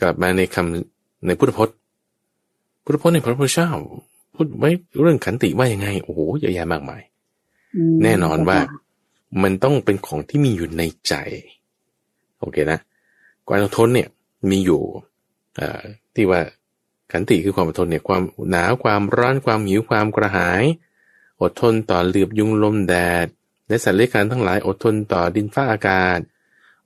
[0.00, 1.76] กับมาในคำในพุทธพจน์
[2.84, 3.70] พุทธพจน์ในพระพุทธเจ้า
[4.34, 7.02] พูดไว้เรื่องขันติว่ายังไง โอ้โหเยอะแยะมากมาย
[8.02, 8.58] แน่นอนว่า
[9.42, 11.14] มันต้องเป็นของที่มีอยู่ในใจ
[12.40, 12.78] โอเคนะ
[13.48, 14.08] ความอดทนเนี่ย
[14.50, 14.82] มีอยู่
[16.14, 16.40] ที่ว่า
[17.12, 20.62] ขันติคือความอดทนเนี่ยความหนาวความร้อนความหิวความกระหาย
[21.42, 23.26] อดทนต่อเหลือบยุงลมแดด
[23.68, 26.18] และสัตว์เลี้ยงทั้งหลายอดทนต่อดินฟ้าอากาศ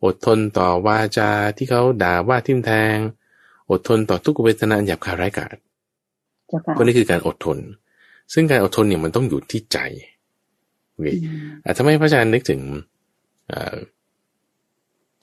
[0.05, 2.97] อดทนต่อวาจาที่เขาด่าว่าทิมแทง
[3.71, 5.57] อดทนต่อทุกเวทนาหยาบคายไร้กาศ
[6.77, 7.59] ก็นี่คือการอดทน
[8.33, 9.79] ซึ่งการอดทนเนี่ยมันต้องอยู่ที่ใจ
[10.93, 11.09] โอเค
[11.77, 12.61] ถ้าไม่พระอาจารย์นึกถึง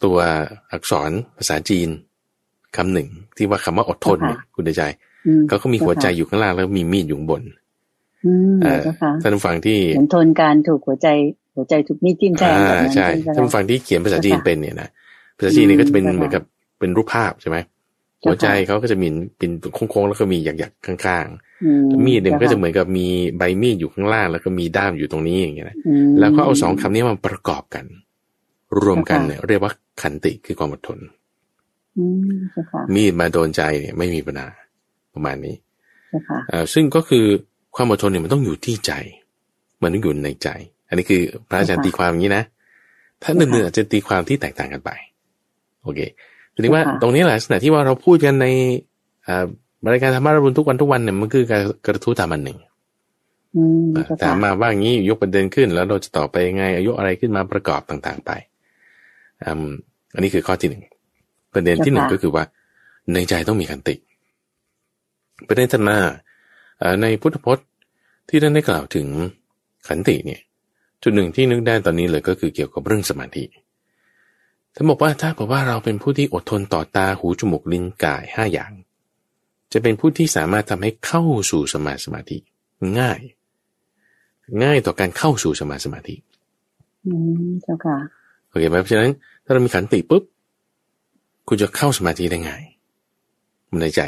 [0.03, 0.17] ตัว
[0.71, 1.89] อักษรภาษาจีน
[2.75, 4.83] คำหนึ่ง ที่ว่าคำว่าอดทนเนี่ยคุณใจ
[5.47, 7.43] เขาก็มีหัวใจอยู่ข้างล่างแล้วมีมีดอยู่บน
[9.21, 11.07] ท่านฟังที่เหมือนทนการถูกหัวใจ
[11.55, 14.89] หัวใจถูกมีดจิ้มแทงแบบนั้นใช่ท่านฟังที่เขียนภาษาจีนเป็นเนี่ยนะ
[15.37, 16.43] ภาษาจีนเนี่ยก็จะเป็นเหมือนกับ
[16.79, 17.57] เป็นรูปภาพใช่ไหม
[18.23, 25.67] หัวใจเขาก็จะมีเป็นโค้งๆแล้วก็มีหยักๆข้างๆ มีดเนี่ยก็จะเหมือนกับมีใบมีดอยู่ข้างล่าง แล้วก็มีด้ามอยู่ตรงนี้อย่างเงี้ย
[26.19, 27.85] แล้วก็เอาสองคำนี้มาประกอบกัน
[28.83, 30.99] รวมกันเนี่ยเรียกว่าขันติคือความอดทน
[32.93, 34.47] มีดมาโดนใจเนี่ยไม่มีปัญหา
[35.13, 35.55] ประมาณนี้
[36.73, 37.25] ซึ่งก็คือ
[37.75, 38.93] ความอดทนเนี่ยมันต้องอยู่ที่ใจ
[39.81, 40.49] มันต้องอยู่ในใจ
[40.93, 42.43] อันนี้คือพระอาจารย์ตีความอย่างนี้นะ
[43.23, 44.89] ถ้าหนึ่งๆอาจจะตีความที่แตกต่างกันไป
[45.83, 45.99] โอเค
[46.53, 48.45] ทีนี้ว่าตรงนี้แหละลักษณะที่ว่าเราพูดกันใน
[49.93, 51.53] รายการธรรมะรุนทุกวันทุกวันเนี่ยมันคือก
[51.85, 52.57] กระทู้ตามมันหนึ่ง
[54.23, 58.31] ถามมาว่างี้ยกประเด็นขึ้น แล้วเราจะต่อไปยังไงอายุอะไรขึ้นมาประกอบต่างๆไป
[60.13, 60.83] อันนี้คือข้อที่หนึ่ง
[61.53, 62.43] ประเด็นที่หนึ่งก็คือว่า
[63.13, 63.95] ในใจต้องมีขันติ
[65.47, 65.97] ประเด็นถัดมา
[67.01, 67.67] ในพุทธพจน์
[68.29, 69.07] ที่ท่านได้กล่าวถึง
[69.87, 70.41] ขันติเนี่ย
[71.03, 73.43] จุดหนึ่งที่นึกได้ตอนนี้เลยก็คือเกี่ยวกับเรื่องสมาธิ
[74.75, 78.71] ท่านบอกว่าถ้าบอกว่าเราเป็นผู้ที่อดทนต่อตาหูจมูกลิ้นกายห้าอย่าง
[79.71, 82.37] จะเป็นผู้ที่สามารถทำให้เข้าสู่สมาสมาธิ
[82.99, 83.19] ง่าย
[84.63, 86.15] ง่ายต่อการเข้าสู่สมาสมาธิ
[87.05, 87.13] อื
[87.47, 87.97] มเจ้าค่ะ
[88.49, 89.11] โอเคไหมเพราะฉะนั้น
[89.45, 90.23] ถ้าเรามีขันติปุ๊บ
[91.47, 92.63] คุณจะเข้าสมาธิได้ง่าย
[93.69, 94.01] มันในใจ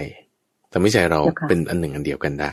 [0.72, 2.52] ทำให้ใจเราเป็นอันหนึ่งอันเดียวกันได้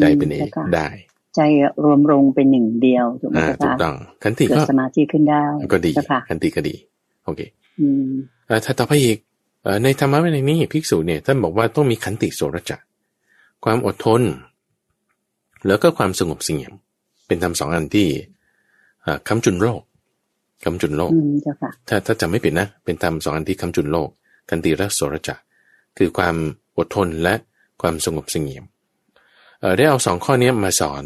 [0.00, 0.88] ใจเป็นเอกได้
[1.36, 1.40] ใจ
[1.84, 5.90] รวมลงเป็นหนึ่งเดียวถูกไหมคะถูกต้องขันติก็สมาธิขึ้นได้ก็ดี
[6.28, 6.74] ขันติก็ดี
[7.24, 7.40] โอเค
[8.64, 9.18] ถ้าต่อไปอีก
[9.82, 12.78] ในธรรมะในนี้ภิกษุเนี่ยท่านบอกว่าต้องมีขันติโสรจะ
[13.64, 14.22] ความอดทน
[15.66, 16.72] แล้วก็ความสงบเสงี่ยม
[17.26, 18.08] เป็นธรรมสองอันที่
[19.28, 19.82] คำจุนโรค
[20.64, 21.12] คำจุนโลก
[21.88, 24.08] ถ้าถ้าจำไม่ผิดนะ เป็นธรรมสองอันที่คำจุนโลก
[24.48, 25.36] กันติและโสรจะ
[25.98, 26.36] คือความ
[26.78, 27.34] อดทนและ
[27.80, 28.64] ความสงบเสงี่ยม
[29.60, 31.04] เออได้เอาสองข้อนี้มาสอน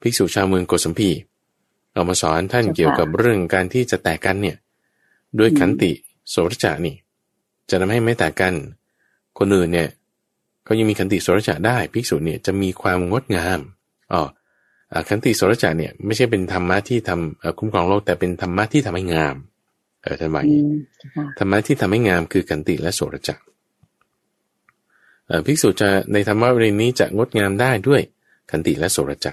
[0.00, 1.10] ภิกษุชาวเมืองโกสัมพี
[1.92, 4.56] เอามาสอนท่านเกี่ยวกับเรื่องการที่จะแตกกันเนี่ย
[5.38, 5.92] ด้วยขันติ
[6.30, 6.94] โสรจะนี่
[7.70, 8.54] จะทำให้ไม่แตกกัน
[9.38, 9.88] คนอื่นเนี่ย
[10.66, 13.60] ก็ยังมีขันติโสรจะได้ภิกษุเนี่ยจะมีความงดงาม
[14.12, 14.22] อ๋อ
[15.08, 19.36] ขันติโสรจาเนี่ยไม่ใช่เป็นธรรมะที่ทำคุ้มครองโลกแต่เป็นธรรมะที่ทำให้งาม
[20.02, 20.62] เออท่านว่าอย่างนี้
[21.38, 23.36] ธรรมะที่ทำให้งามคือขันติและโสรจา
[25.46, 28.02] ภิกษุจะในธรรมะเรนนี้จะงดงามได้ด้วย
[28.50, 29.32] ขันติและโสรจา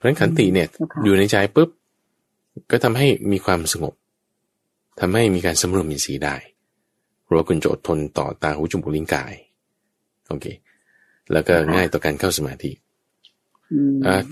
[0.00, 0.68] เพราะฉะนั้นขันติเนี่ย
[1.04, 1.68] อยู่ในใจปุ๊บ
[2.70, 3.94] ก็ทำให้มีความสงบ
[5.00, 6.36] ทำให้มีการสำรวมมีสีได้
[7.30, 9.34] รัวคุณจะอดทนต่อตาหูจมูกลิ้นกาย
[10.28, 10.46] โอเค
[11.32, 12.70] แล้วก็ง่ายต่อการเข้าสมาธิ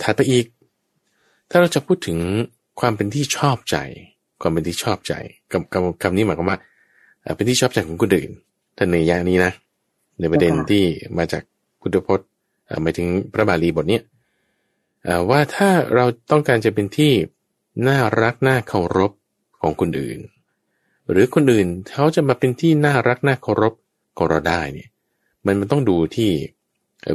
[0.03, 0.47] ถัดไปอีก
[1.51, 2.19] ถ้าเราจะพูดถึง
[2.81, 3.77] ความเป็นที่ชอบใจ
[4.43, 5.15] ความเป็นที่ชอบใจ
[5.51, 6.59] คำคำคำนี้หมายความว่า
[7.37, 8.31] เป็นที่ชอบใจของคนอื่น
[8.77, 9.53] ท่านในยานี้นะ
[10.21, 10.85] ในประเด็นที่
[11.19, 11.43] มาจาก
[11.81, 12.29] พุทธพจน์
[12.83, 14.03] หมายถึงพระบาลีบทเนี้ย
[15.31, 17.13] ว่าถ้าเราต้องการจะเป็นที่
[17.89, 19.13] น่ารักน่าเคารพ
[19.61, 20.19] ของคนอื่น
[21.11, 23.75] หรือคนอื่นเขาจะมาเป็นที่น่ารักน่าเคารพ
[24.19, 24.89] ของเราได้เนี่ย
[25.47, 26.31] มันมันต้องดูที่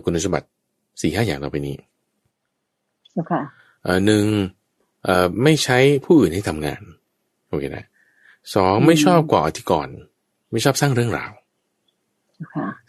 [0.03, 0.47] คุณสมบัติ
[1.01, 1.75] สี่ห้าอย่างเราไปนี้
[3.31, 3.41] ค่ะ
[4.05, 4.25] หนึ่ง
[5.43, 6.81] ไม่ใช้ผู้อื่นให้ทำงาน
[7.49, 7.85] โอเคนะ
[8.55, 9.97] สองไม่ชอบก่ออธิกรณ์
[10.51, 11.31] ไม่ชอบสร้างเรื่องราว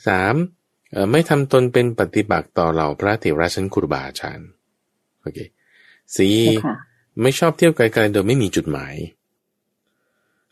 [0.06, 0.34] สาม
[1.12, 4.48] ไม่ทำตนเป็นปฏิบัติต่อเหล่าพระเถระชั้นครูบาอาจารย์
[5.24, 5.38] โอเค
[6.16, 6.38] สี่
[7.22, 8.94] ไม่ชอบเที่ยวไกลๆโดยไม่มีจุดหมาย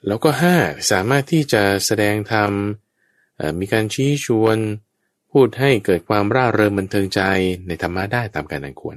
[0.06, 0.56] แล้วก็ห้า
[0.90, 2.50] สามารถที่จะแสดงธรรม
[3.60, 4.56] มีการชี้ชวน
[5.32, 7.20] พูดให้เกิดความร่าเริงบันเทิงใจ
[7.68, 8.96] ในธรรมะได้ตามการอันควร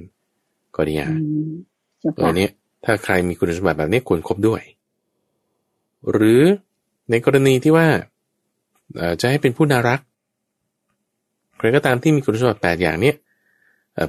[0.76, 1.10] ก็ดีอะ
[2.20, 2.48] ตัวนี้
[2.86, 4.62] ถ้าใครมีคุณสมบัติแบบนี้ควรครบด้วย
[6.12, 6.44] หรือ
[7.10, 7.88] ในกรณีที่ว่า
[9.22, 10.00] จะให้เป็นผู้น่ารัก
[11.58, 13.16] ใครก็ตามที่มีคุณสมบัติแปดอย่างเนี้ย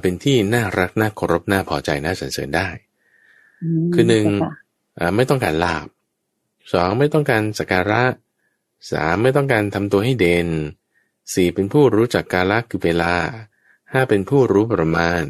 [0.01, 2.67] เป็นที่น่ารักน่าเคารพน่าพอใจน่าสรรเสริญได้
[3.93, 4.25] คือหนึ่ง
[5.15, 5.87] ไม่ต้องการลาบ
[6.73, 8.03] สองไม่ต้องการสักการะ
[8.91, 10.47] สามไม่ต้องการทำตัวให้เด่น
[11.33, 13.13] สี่เป็นผู้รู้จักกาลคือเวลา
[13.91, 15.23] ห้าเป็นผู้รู้ประมาณ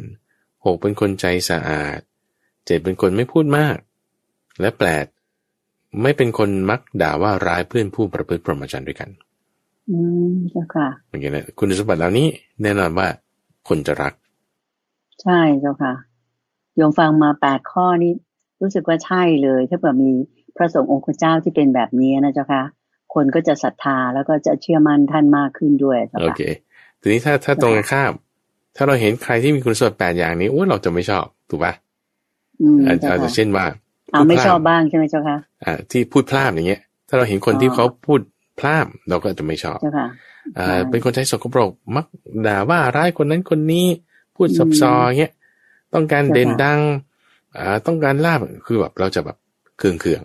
[0.65, 1.99] หกเป็นคนใจสะอาด
[2.65, 3.77] เจ็ดเป็นคนไม่พูดมาก
[4.59, 5.05] และแปด
[6.01, 9.09] ไม่เป็นคนมักด่าว่าร้ายเพื่อนผู้ประพฤติพรหมจรรย์ด้วยกัน
[9.89, 9.97] อื
[10.31, 12.27] มเจ้าค่ะอย่างนี้คุณสมบัติเหล่านี้
[12.61, 13.07] แน่นอนว่า
[13.67, 14.13] คนจะรัก
[15.23, 15.93] ใช่เจ้าค่ะ
[16.75, 18.13] โยมฟังมาแปดข้อนี้
[18.61, 20.11] รู้สึกว่าใช่เลย ถ้าเผื่อมี
[20.57, 22.63] พระสงฆ์องค์เจ้าที่เป็นแบบนี้นะเจ้าค่ะ
[23.13, 26.41] คนก็จะศรัทธาแล้วก็จะเชื่อมั่นท่านมากขึ้นด้วยโอเค
[27.01, 28.11] ทีนี้ถ้าถ้าตรงกันข้าม
[28.75, 31.73] ถ้าเราเห็นใครที่มีคุณสมบัติแปดอย่างนี้โอ้เราจะไม่ชอบถูกปะ
[32.85, 33.65] อาจจะเช่นว่า
[34.13, 38.19] อาไม่ชอบบ้างใช่ไหมเจ้าค่ะอ่าที่พูดพลาดอย่างเงี้ย ถ้าเราเห็นคนที่เขาพูด
[38.59, 40.07] พลาดเราก็จะไม่ชอบเจ้าค่ะ
[40.57, 42.05] อ่าเป็นคนใจสกปรกมัก
[42.47, 43.85] ด่าว่าร้ายคนนั้นคนนี้
[44.37, 45.33] พูดซับซ้อนเงี้ย
[45.93, 46.79] ต้องการเด่นดัง
[47.57, 49.37] อ่าต้องการลาบคือแบบเราจะแบบ
[49.77, 50.21] เคืองเคือง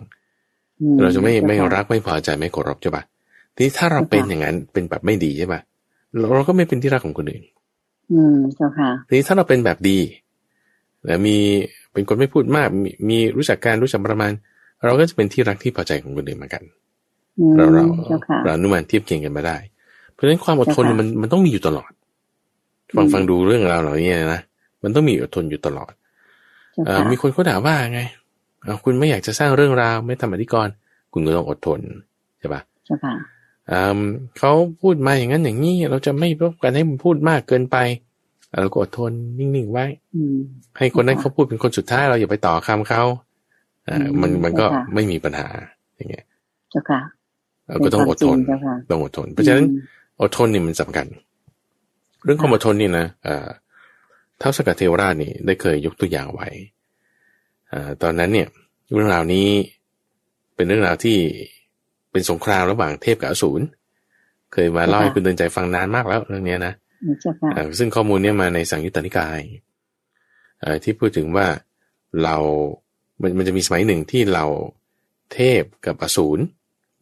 [1.01, 3.03] เราจะไม่ไม่รักไม่พอใจไม่เคารพใช่ปะ
[3.55, 5.61] ทีนี้ถ้าเราเป็นอย่างนั้นเป็นแบบไม่ดีใช่ปะ
[6.19, 7.43] เราก็ไม่เป็นที่รักของคนอื่น
[8.13, 9.99] อืมเจ้าค่ะทีนี้ถ้าเราเป็นแบบดี
[11.05, 11.37] แล้วมี
[11.93, 14.31] เป็นคนไม่พูดมาก มีมีรู้จักการรู้จักประมาณ
[14.83, 16.63] เราก็จะเป็นที่รักที่พอใจของคนอื่นเหมือนกัน
[17.57, 17.83] เราเรา
[18.45, 19.57] เรานุมันเทียบเคียงกันมาได้
[20.11, 21.91] เพราะฉะนั้นความอดทนมันมันต้องมีอยู่ตลอด
[22.95, 24.41] ฟังฟังดูเรื่องราวเหล่านี้นะ
[24.83, 25.91] มันต้องมีอดทนอยู่ตลอด
[26.87, 28.01] อมีคนเขาด่าว่าไง
[28.83, 30.67] คุณไม่อยากจะสร้างเรื่องราวไม่ทำอธิกร
[31.13, 31.79] คุณก็ต้องอดทน
[32.39, 33.13] ใช่ปะใช่ค่ะ
[34.39, 34.51] เขา
[34.81, 37.77] พูดมาอย่างนั้นอย่างนี้ เราจะไม่รบกันให้มันพูดมากเกินไป
[38.61, 39.85] เราก็อดทนนิ่งๆไว้
[40.77, 43.03] ให้คนนั้นเขาพูดเป็นคนสุดท้ายเราอย่าไปต่อคำเขา
[43.89, 45.47] อ่ามันมันก็ไม่มีปัญหา
[45.95, 46.25] อย่างเงี้ย
[46.71, 46.99] เจ้าค่ะ
[47.67, 48.37] เราก็ต้องอดทน
[48.89, 49.65] ต้องอดทน เพราะฉะนั้น
[50.21, 51.07] อดทนนี่มันสำคัญ
[52.23, 53.47] เรื่องความอดทนนี่นะอ่า
[54.41, 56.47] ท้าสกัดเทวราชนี่ได้เคยยกตัวอย่างไว้
[57.71, 58.47] อตอนนั้นเนี่ย
[58.93, 59.47] เรื่องราวนี้
[60.55, 61.17] เป็นเรื่องราวที่
[62.11, 63.63] เป็นสงครามระหว่างเทพกับอสูร
[64.53, 66.73] เคยมาเล่าให้คุณเดินใจฟังนานมากแล้วเรื่องนี้นะ
[67.79, 69.39] ซึ่งข้อมูลเนี่ยมาในสังยุตตนิกาย
[70.83, 71.47] ที่พูดถึงว่า
[72.23, 72.35] เรา
[73.21, 74.45] มันมันจะมีสมัยหนึ่งที่เรา
[75.33, 76.43] เทพกับอสูร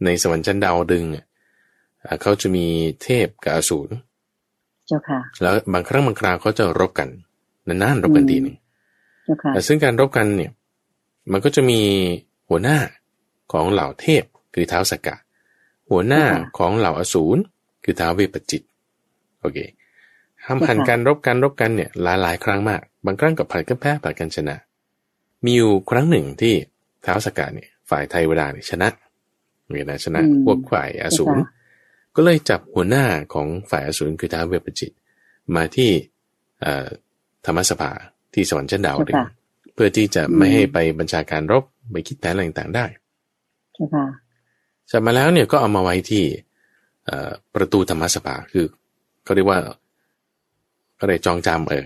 [0.06, 1.06] ในสวรรค์ชั้นดาวดึง
[2.22, 2.66] เขาจะมี
[3.04, 3.92] เทพกับอสูร
[4.92, 7.10] จ้าค่ะ แล้วบางครั้งบางคราวเขาจะรบกัน
[7.68, 8.56] นานๆรบกันทีหนึ่ง
[9.68, 10.52] ซึ่งการรบกันเนี่ย
[11.32, 11.80] มันก็จะมี
[12.50, 12.78] หัวหน้า
[13.52, 14.24] ของเหล่าเทพ
[14.54, 15.16] คือเท้าสกกะ
[15.90, 16.24] หัวหน้า
[16.58, 17.42] ของเหล่าอสูร
[17.84, 18.62] คือเท้าเวปจิต
[19.42, 19.58] โอเค
[20.46, 24.56] ทำผันกันรบกันรบกันเนี่ยหลายหลายครั้งมาก บางครั้งกับผัดกันแพ้ผัดกันชนะ
[25.46, 26.54] มีอยู่ครั้งหนึ่งที่
[27.04, 28.90] เท้าสกัดเนี่ยฝ่ายไทยเวลาเนี่ยชนะ
[29.70, 31.40] เนี่ยนะชนะพวกฝ่ายอสูร
[32.16, 34.92] ก็เลยจับหัวหน้าของฝ่ายอสูรคือท้าวเวปจิต
[35.56, 35.92] มาที่
[37.46, 37.92] ธรรมสภา
[38.34, 39.22] ที่สวรรค์ชั้นดาวดึง
[39.74, 42.86] เพื่อที่จะไม่ให้ไปบัญชาการรบไปคิดแผนอะไรต่างๆได้
[44.92, 46.24] จับมาแล้วเนี่ยก็เอามาไว้ที่
[47.56, 48.66] ประตูธรรมสภาคือ
[49.24, 49.60] เขาเรียกว่า
[51.00, 51.86] ก็เลยจองจำเออ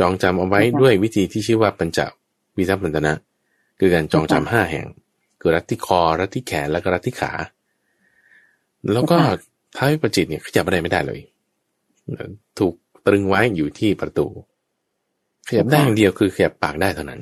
[0.00, 1.98] จองจำเอาไว้ด้วยวิธีที่ชื่อว่าปัญจ
[2.56, 3.12] วิทัปันตนะ
[3.78, 4.86] คือการจองจำห้าแห่ง
[5.40, 7.32] คือรัดที่คอรัดที่แขนแล้วก็รัดที่ขา
[8.92, 9.18] แล้วก็
[9.76, 11.20] ท้ายประจิตเนี่ยขยับอะไรไม่ได้เลย
[12.58, 12.74] ถูก
[13.06, 14.26] ตรึงไว้อยู่ที่ประตู
[15.48, 17.20] ขยับได้อย่างเดียวคือขยับปากได้เท่านั้น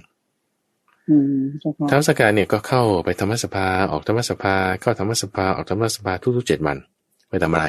[1.90, 6.77] ท้าวสกาเนี่ยก็เข้าไปธรรมสภาออกธรรมสภาเข้าธรรมสภาออกธรรมสภาทุกๆเจ็ดวัน
[7.29, 7.66] ไปทำอะไร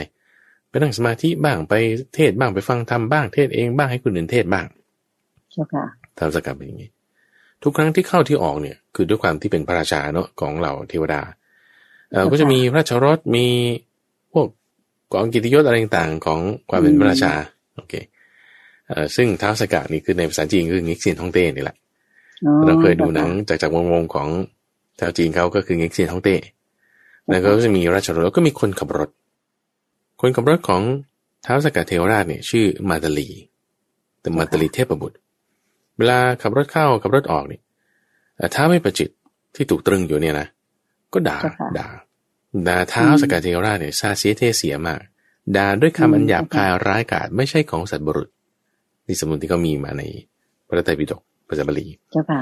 [0.70, 1.74] ไปนั่งสมาธิบ้างไป
[2.16, 4.66] เทศบ้างไปฟังธรรมบ้างเทศเองบ้างให้คนอื่นเทศบ้าง
[5.52, 5.84] ใช่ค่ะ
[6.18, 6.90] ทำสกัดเป็นอย่างนี้
[7.64, 11.38] ทุกครั้งที่เข้าที่ออกเนี่ย คือด้วยความที่เป็นพระราชาเนาะของเหล่าเทวดาเอ่อ
[12.32, 13.48] ก็จะมีพระชรสมี
[14.34, 14.48] พวก
[15.14, 16.40] กองกิติยศอะไรต่างๆ ของ
[16.70, 17.34] ความเป็นพระราชา
[17.76, 17.94] โอเค
[19.16, 21.78] ซึ่งท้าวสกัดนี่คือในภาษาจีนคืองิกเซียนท่องเต้นี่แหละ
[22.66, 24.28] เราเคยดูหนังจากจากวงวงของ
[25.00, 26.36] ชาวจีนเขาก็คืองิกเซียนท่องเต้
[27.30, 29.10] แล้วก็จะมีราชรถแล้วก็มีคนขับรถ
[30.22, 30.82] คนขับรถของ
[31.46, 33.30] ท้าวสกัดเทวราชเนี่ยชื่อมาตาลี
[34.22, 35.18] แต่มาตาลีเทพบุตร
[35.98, 37.60] เวลาขับรถเข้าขับรถออกนี่
[38.56, 39.10] ถ้าไม่ประจิต
[39.56, 40.48] ที่ถูกตรึงอยู่เนี่ยนะ
[41.14, 41.38] ก็ด่า
[41.78, 41.88] ด่า
[42.68, 45.00] ด่าเท้าสกัดเทวราชเนี่ยซาเสียเทเสียมาก
[45.56, 48.30] ด่าด้วยคำอันหยาบคายร้ายกาจไม่ใช่ของสัตว์บุรุษ
[49.08, 50.04] นี่สมมติที่เขามีมาใน
[50.68, 52.40] พระไตรปิฎกภาษาบาลีเจ้าค่ะ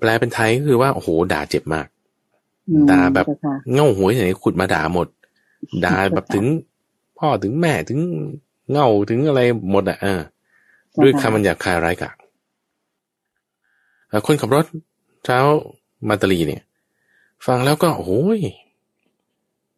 [0.00, 1.86] แปลเป็นไทยก็คือว่าโอ้โหด่าเจ็บมาก
[2.90, 3.26] ด่าแบบ
[3.72, 5.08] เง่าหัวไหนขุดมาด่าหมด
[5.84, 6.44] ด่าแบบถึง
[7.18, 8.00] พ่อถึงแม่ถึง
[8.70, 10.20] เง่าถึงอะไรหมดอะเออ
[11.02, 12.16] ด้วยคำมันหยาบคายร้ายกาจ
[14.26, 14.64] คนขับรถ
[15.24, 15.38] เช้า
[16.08, 16.62] มาตาลีเนี่ย
[17.46, 18.40] ฟังแล้วก็โอ้ย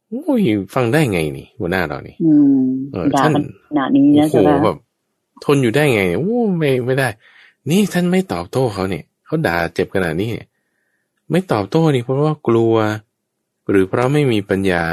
[0.09, 0.41] โอ้ย
[0.75, 2.17] ฟังได้ไงนี่หัวหน้าเรานี่
[2.93, 3.33] เออท่าน
[3.75, 4.77] หนานี้นะโอ้โหแบบ
[5.45, 7.09] ทนอยู่ได้ไงโอ้ไม่ไม่ได้
[7.71, 10.49] นี่ท่านไม่ตอบโต้เขาเนี่ยเขาด่าเจ็บขนาดนี้เนี่ย
[11.31, 12.75] ไม่ตอบโต้นี่เพราะว่ากลัว
[13.71, 14.85] หรือเพราะไม่มีปัญญา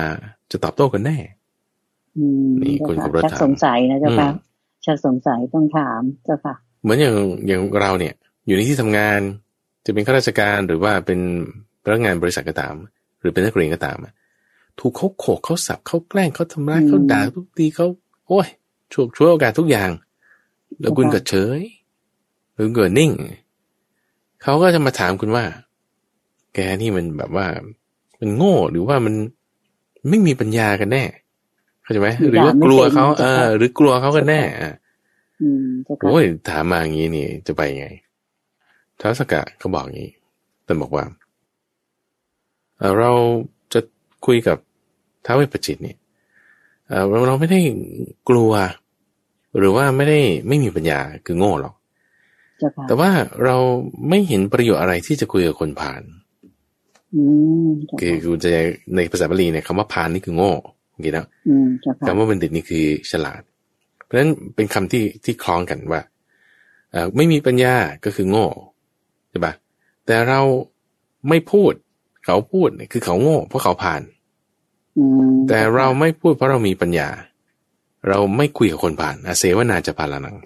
[0.51, 1.17] จะตอบโต้กันแน่
[2.63, 4.29] นี่คุณขับรถถามสงสัยนะเจ้าค่ะ
[4.85, 7.15] ชักสงสัยต้องถามเจ้าค่ะ เหมือนอย่าง
[7.47, 8.13] อย่างเราเนี่ย
[8.45, 9.19] อยู่ในที่ทำงาน
[9.85, 11.19] จะเป็นข้าราชการหรือว่าเป็น
[11.83, 12.75] พนักงานบริษัทก็ตาม
[13.19, 13.97] หรือเป็นนักเรียนก็ตาม
[14.79, 17.87] ถูกเขาโขกเขาสับเขาแกล้งเขาทำร้ายเขาด่าทุกทีเขา
[18.27, 18.47] โอ้ย
[18.91, 19.89] ช่วยช่วยโอกาสทุกอย่าง
[20.79, 21.59] แล้วคุณก็เฉย
[22.53, 23.11] หรือเกิดนิ่ง
[24.43, 25.45] เขาก็จะมาถามคุณว่า
[26.53, 27.47] แกนี่มันแบบว่า
[28.19, 29.15] มันโง่หรือว่ามัน
[30.09, 31.03] ไม่มีปัญญากันแน่
[31.83, 34.75] เข้าใจไหมหรือว่ากลัวเขาเออ หรือกลัวเขากันแน่อะ
[36.03, 37.87] โอ้ยถามมาอย่างนี้นี่จะไปไง
[38.99, 40.11] ท้าวสกะเขาบอกอย่างนี้
[40.65, 41.03] แต่บอกว่า
[42.99, 43.11] เรา
[43.73, 43.79] จะ
[44.25, 44.57] คุยกับ
[45.25, 45.97] ท้าวเวปจิตเนี่ย
[47.09, 47.61] เราเราไม่ได้
[48.29, 48.51] กลัว
[49.57, 51.75] หรือว่าไม่ได้ไม่มีปัญญาคือโง่หรอก
[52.87, 53.09] แต่ว่า
[53.43, 53.57] เรา
[54.09, 56.01] ไม่เห็นประโยชน์อะไรที่จะคุยกับคนผ่าน
[57.99, 58.49] คือคุณจะ
[58.95, 60.51] ในภาษาบาลีเนี่ยคำว่าพานนี่คือโง่
[60.91, 61.25] โอเคแล้ว
[62.07, 63.41] คำว่าบัณฑิตนี่คือฉลาด
[64.03, 66.01] เพราะฉะนั้นเป็นคำที่ที่คล้องกันว่า
[66.91, 68.47] เอไม่มีปัญญาก็คือโง่
[69.29, 69.53] ใช่ปะ
[70.05, 70.41] แต่เรา
[71.29, 71.73] ไม่พูด
[72.25, 74.01] เขาพูดคือเขาโง่เพราะเขาผ่าน
[75.47, 77.09] แต่เราไม่พูดเพราะเรามีปัญญา
[78.07, 80.37] เราไม่คุยกับคนผ่านอาเสวนาจะพาลานัง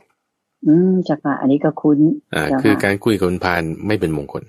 [0.68, 2.00] อืมจักค่ะอันนี้ก็คุ้น
[2.36, 4.44] อ่า คือการคุยกับคนผ่านไม่เป็นมงคล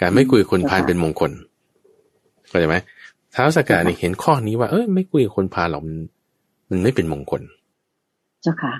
[0.00, 1.30] การไม่คุยกับคนพาลเป็นมงคล
[2.48, 2.76] เข้าใจไหม
[3.34, 5.96] ท้าวสกัดนี่เห็นข้อนี้ว่าเอ้ยไม่คุยกับคนพาลหรอกมัน
[6.70, 7.42] มันไม่เป็นมงคล
[8.42, 8.72] เจ้าค่ะ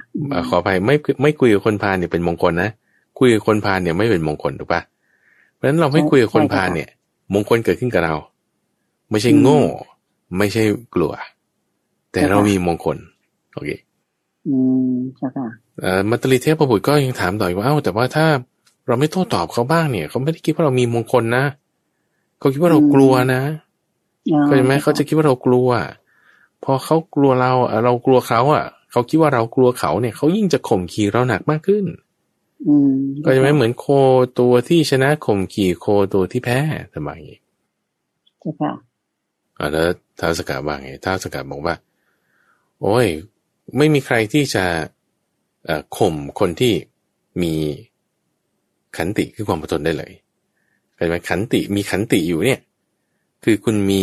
[0.48, 2.70] ขออภัยไม่ไม่คุยกับคนพาลเนี่ยเป็นมงคลนะ
[3.18, 4.82] คุยกับคนพาลเนี่ยไม่เป็นมงคลถูกปะ
[5.54, 6.88] เพราะฉะนั้นเราไม่คุยกับคนพาลเนี่ย
[7.32, 8.14] มงคลเกิดขึ้นกับเรา
[9.10, 9.62] ไม่ใช่โง่
[10.38, 10.62] ไม่ใช่
[10.94, 11.12] กลัว
[12.12, 12.96] แต่เรามีมงคล
[13.54, 13.70] โอเค
[14.48, 14.56] อื
[14.90, 15.46] มเจ้าค่ะ
[15.80, 18.26] เอ่อมัตติเทพประบุก็ยังถามต่อยว่าเอ้าแต่ว่าถ้า
[18.86, 21.44] เราไม่โต้ตอบเขาบ้างเนี่ยเขาไม่ได้คิดว่าเรามีมงคลนะ
[22.38, 23.42] เขาคิดว่าเรากลัวนะ
[24.44, 25.68] เข้าใจไหมเขาจะคิดว่าเรากลัว
[26.64, 27.52] พอเขากลัวเรา
[27.84, 31.84] เรากลัวเขาอะ เขาคิดว่าเรากลัวเขาเนี่ยเขายิ่งจะข่มขี่เราหนักมากขึ้น
[33.24, 33.86] ก็จะไม่เหมือนโค
[34.38, 36.60] ตัวที่ชนะข่มขี่โคตัวที่แพ้
[36.94, 37.10] ทำไม
[38.40, 38.72] ใช่ค่ะ
[39.58, 39.86] อ่าแล้ว
[40.18, 41.74] ท้าวสกัดว่าไงท้าวสกัดบอกว่า
[42.80, 43.06] โอ้ย
[43.76, 44.64] ไม่มีใครที่จะ
[45.96, 46.74] ข่มคนที่
[47.42, 47.54] มี
[48.96, 50.12] ขันติคือความอดทนได้เลย
[50.94, 52.60] เข้าใจไหมขันติมีขันติอยู่เนี่ย
[53.44, 54.02] คือคุณมี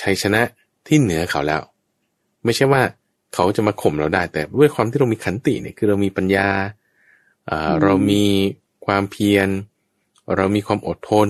[0.00, 0.42] ชัยชนะ
[0.86, 1.62] ที่เหนือเขาแล้ว
[2.44, 2.82] ไม่ใช่ว่า
[3.34, 6.48] เขาจะมาข่มเราได้ แต่ด้วยความที่เรามีขันติเนี่ยคือเรามีปัญญา
[7.82, 8.24] เรามี
[8.86, 9.48] ความเพียร
[10.36, 11.28] เรามีความอดทน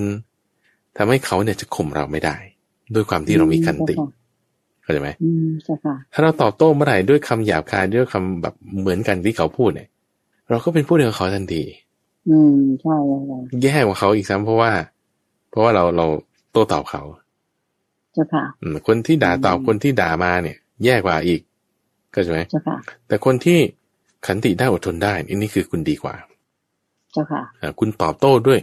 [0.97, 2.35] ทำให้เขาเนี่ยจะข่มเราไม่ได้
[2.93, 3.95] ด้วยความที่เรามีขันติ
[4.81, 5.09] เข้าใจไหม
[6.13, 9.87] ถ้าเราตอบโต้เมื่อไหร่ด้วยคำหยาบคายด้วยคำแบบเหมือนกันที่เขาพูดเนี่ย
[10.49, 11.63] เราก็เป็นผู้เดียวกับเขาทันที
[12.29, 12.95] อืมใช่
[13.63, 14.71] แย่กว่าเขาอีกซ้ำเพราะว่า
[15.49, 16.05] เพราะว่าเราเรา
[16.51, 17.03] โต้ตอบเขา
[18.13, 18.43] เจ้าค่ะ
[18.87, 21.41] คนที่ด่าตอบคนที่ด่ามาเนี่ย แย่กว่าอีก
[22.13, 23.59] ก็ใช่ไหมเจ้าค่ะแต่คนที่
[24.25, 26.15] ขันติได้อดทนได้อันนี้คือคุณดีกว่า
[27.13, 27.41] เจ้าค่ะ
[27.79, 28.59] คุณตอบโต้ด้วย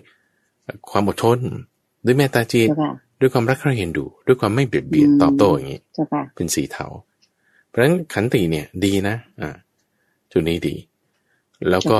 [0.90, 1.38] ความอดทน
[2.04, 2.68] ด้วยเมตตาจิต
[3.20, 5.80] ด้วยความรักใคร่เห็นดู ด้วยความไม่เบียดเบียนตอบโต้อย่างนี้
[6.34, 6.86] เป็นสีเทา
[7.68, 9.50] เพราะฉะนั้นขันติเนี่ยดีนะ อ่า
[10.32, 10.74] จุดนี้ดี
[11.70, 11.98] แล้วก็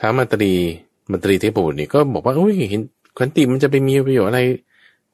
[0.00, 0.52] ท้ามาตรี
[1.10, 2.80] มาตรีเทพบุตรนี่ก็บอกว่าโอ้ยเห็น
[3.18, 4.40] ขันติมันจะไปมีประโยชน์อะไร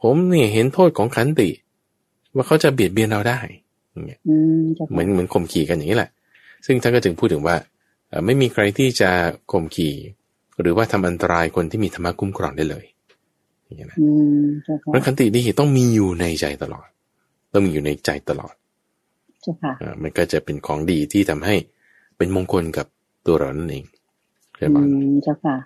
[0.02, 1.48] ผมเนี่ยเห็นโทษของขันติ
[2.34, 3.38] ว่าเขาจะเบียดเบียนเราได้
[4.08, 4.20] เงี้ย
[4.90, 6.10] เหมือนเหมือนข่มขี่กันอย่างนี้แหละ
[6.66, 7.56] ซึ่งท่านก็ถึงพูดถึงว่า
[8.26, 9.10] ไม่มีใครที่จะ
[9.52, 9.94] ข่มขี่
[10.60, 12.84] หรือว่าทำอันตรายคนที่มีธรรมะคุ้มครองได้เลย
[13.64, 13.98] อย่างนี้นะ
[14.80, 16.88] เพราะขันตินี่ต้องมีอยู่ในใจตลอด
[17.52, 18.54] ต้องมีอยู่ในใจตลอด
[20.02, 21.56] มันก็จะเป็นของดีที่ทำให้
[22.16, 22.86] เป็นมงคลกับ
[23.26, 23.84] ตัวเรานั่นเอง
[24.56, 24.76] ใช่ไหม
[25.22, 25.56] เจ้าค่ะ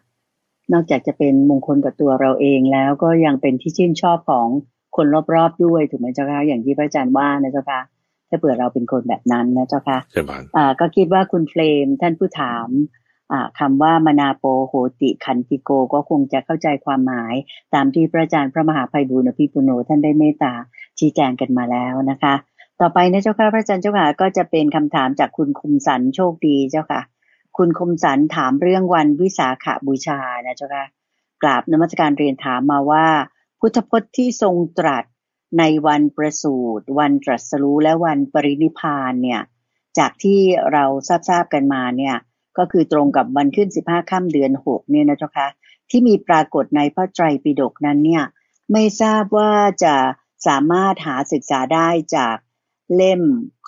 [0.72, 4.48] นอกจากจะเป็นมงคลกับตัวเราเองแล้วก็ยังเป็นที่ชื่นชอบของ
[4.96, 7.80] คนรอบๆด้วยถูกไหมเจ้าค่ะอย่างที่พระอาจารย์ว่านะเจ้าค่ะ
[8.30, 12.68] ถ้าเผื่อเราเป็นคนแบบนั้นนะเจ้าค่ะใช่ไหมอ่า ก็คิดว่าคุณเฟลมท่านผู้ถาม
[13.58, 17.34] คำว่ามนาโปโหติคันติโกก็คงจะเข้าใจความหมาย
[17.74, 20.52] ตามที่พระอาจารย์พระมหาภัยบุญอภิปุโนท่านได้เมตตา
[20.98, 22.34] ชี้แจงกันมาแล้วนะคะ
[22.80, 27.00] ต่อไปนะเจ้าค่ะพระอาจารย์เจ้าค่ะก็จะเป็นคำถามจากคุณคุมสันโชคดีเจ้าค่ะ
[27.56, 30.84] คุณคุมสันถามเรื่องวันวิสาขาบูชานะเจ้าค่ะ
[31.42, 33.06] กราบนมัสการเรียนถามมาว่า
[33.60, 35.04] พุทธพจน์ที่ทรงตรัส
[35.58, 39.40] ในวันประสูติวันตรัสรู้และวันปรินิพานเนี่ย
[39.98, 40.40] จากที่
[40.72, 42.16] เราทราบๆกันมาเนี่ย
[42.58, 45.48] ก็คือตรงกับวันขึ้นสิบห้าค่ำเดือนหกเนี่ยนะเจ้าคะ
[45.90, 48.24] ที่มีปรากฏในพระไตรปิฎกนั้นเนี่ย
[48.72, 49.94] ไม่ทราบว่าจะ
[50.46, 52.36] สามารถหาศึกษาได้จาก
[52.96, 53.22] เล่ม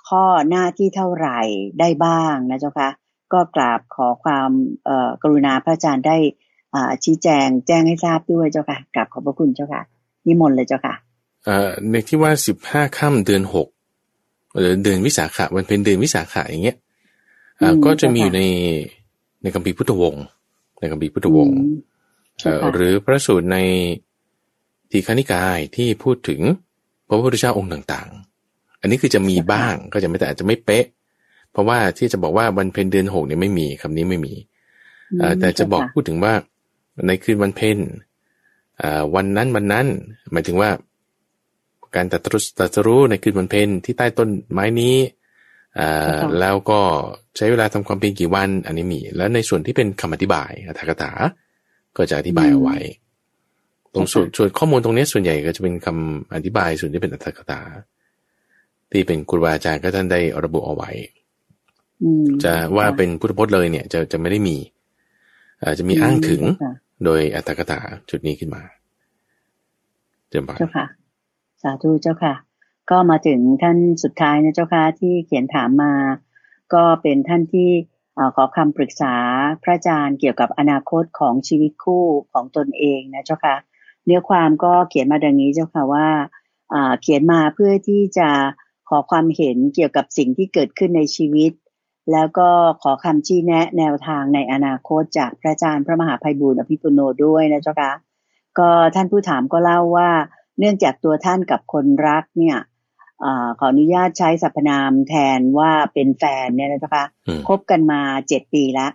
[0.08, 1.40] ข้อหน้าที่เท่าไหร่
[1.80, 2.90] ได้บ้างนะเจ้าคะ
[3.32, 4.50] ก็กราบขอความ
[5.22, 6.16] กรุณาพระอาจารย์ได้
[7.04, 9.82] ชี้แจงแจ้งให้ทราบด้วยเจ้าค่ะกราบขอบพระคุณเจ้าค่ะ
[10.26, 10.94] นิมนต์เลยเจ้าค่ะ
[11.90, 13.68] ในที่ว่าสิบห้าค่ำเดือนหก
[14.58, 16.76] หรือเดือนวิสาขะวันเป็นเดือนวิสาขะอย่างเงี้ย
[17.84, 18.42] ก็จะมีอยู่ใน
[19.42, 20.24] ในคัมภีร์พุทธวงศ์
[20.80, 21.56] ในคัมภีร์พุทธวงศ์
[22.72, 23.58] หรือพระสูตรใน
[24.90, 26.40] ทีฆานิกายที่พูดถึง
[27.06, 30.86] พระพุทธเจ้าองค์ต่างๆ อันนี้คือจะมีบ้างก็จะไม่แต่อาจจะไม่เป๊ะ
[31.52, 34.34] เพราะว่าที่จะบอกว่าวันเพ็ญเดือนหกเนี่ยไม่มีคำนี้ไม่มี
[35.40, 36.34] แต่จะบอกพูดถึงว่า
[37.06, 37.78] ในคืนวันเพ็ญ
[39.14, 39.86] วันนั้นวันนั้น
[40.32, 40.70] หมายถึงว่า
[41.96, 42.18] การตั
[42.74, 44.96] ดรู้ในคืนวันเพ็ญที่ใต้ต้นไม้นี้
[46.40, 46.80] แล้วก็
[47.36, 51.12] ใช้เวลาทำความเพียรกี่วัน อันนี้มี แล้วในส่วนที่เป็นคำอธิบายอัตถกถา
[51.96, 52.78] ก็จะอธิบายเอาไว้
[53.94, 57.60] ตรงส่วนส่วนข้อมูลตรงนี้ส่วนใหญ่ก็จะเป็นคำอธิบายส่วนที่เป็นอัตถกถา
[58.92, 60.90] ที่เป็นครูบาอาจารย์ก็ท่านได้ระบุเอาไว้
[62.44, 64.56] จะว่าเป็นพุทธพจน์เลยเนี่ย จะจะไม่ได้มี
[65.62, 66.42] อาจจะมีอ้างถึง
[67.04, 67.80] โดยอัตถกถา
[68.10, 68.62] จุดนี้ขึ้นมา
[70.30, 70.86] เจ้าค่ะ
[71.62, 72.34] สาธุเจ้าค่ะ
[72.90, 75.94] ก็มาถึงท่านสุดท้ายนะเจ้าค่ะที่เขียนถามมา
[76.74, 77.70] ก็เป็นท่านที่
[78.36, 79.14] ขอคำปรึกษา
[79.62, 83.56] พระอาจารย์เกี่ยวกับอนาคตของชีวิตคู่ของตนเองนะเจ้าค่ะ
[84.04, 86.08] เนื้อความก็เขียนมาดังนี้เจ้าค่ะว่า
[87.00, 88.28] เขียนมาเพื่อที่จะ
[88.88, 91.52] ขอความเห็นเกี่ยวกับสิ่งที่เกิดขึ้นในชีวิต
[92.12, 92.48] แล้วก็
[92.82, 97.92] ขอคำชี้แนะแนวทางในอนาคตจากพระอาจารย์พระมหาภัยบุญอภิปุโนด้วยนะเจ้าค่ะ
[98.58, 100.10] ก็ท่านผู้ถามก็เล่าว่า
[100.58, 102.58] เนื่องจากตัวท่านกับคนรักเนี่ย
[103.24, 103.26] อ
[103.58, 107.04] ขออนุญาตใช้สรรพนามแทนว่าเป็นแฟนเนี่ยนะคะ
[107.48, 108.92] คบกันมาเจ็ดปีแล้ว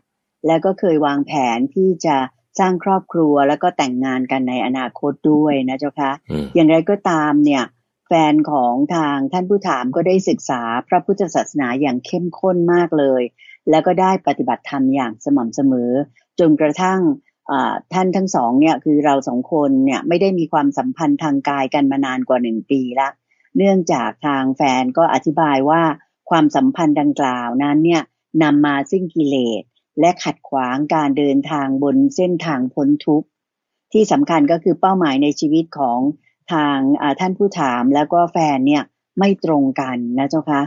[0.48, 2.18] แล้วก็เคยวางแผนที่จะ
[2.60, 6.12] สร้างครอบครัวแล้วก็แต่งงานกันในอนาคตด้วยนะเจ้าคะ
[6.56, 7.64] อย่างไรก็ตามเนี่ย
[8.08, 13.24] แฟนของทางท่านผู้ถามก็ได้ศึกษาพระพุทธศาสนาอย่างเข้มข้นมากเลย
[13.70, 15.92] แล้วก็ได้ปฏิบัติธรรมอย่างสม่ำเสมอ
[16.40, 17.00] จนกระทั่ง
[17.94, 23.12] ท่านทั้งสองเนี่ยคือเราสองคนเนี่ยไม่ได้มีความสัมพันธ์ทางกายกันมานานกว่าหนึ่งปีแล้ว
[23.58, 25.82] เนื่องจากทางแฟนก็อธิบายว่า
[26.30, 28.02] ความสัมพันธ์ดังกล่าวนั้นเนี่ย
[28.44, 29.64] นำมาซึ่งกิเลส
[30.00, 33.28] และขัดขวางการเดินทางบนเส้นทางพ้นทุกข์
[33.94, 36.00] ที่สำคัญก็คือเป้าหมายในชีวิตของ
[36.54, 36.78] ทาง
[37.20, 38.84] ท่านผู้ถามแล้วก็แฟนเนี่ย
[39.20, 40.62] ไม่ตรงกันนะเจ้าคะ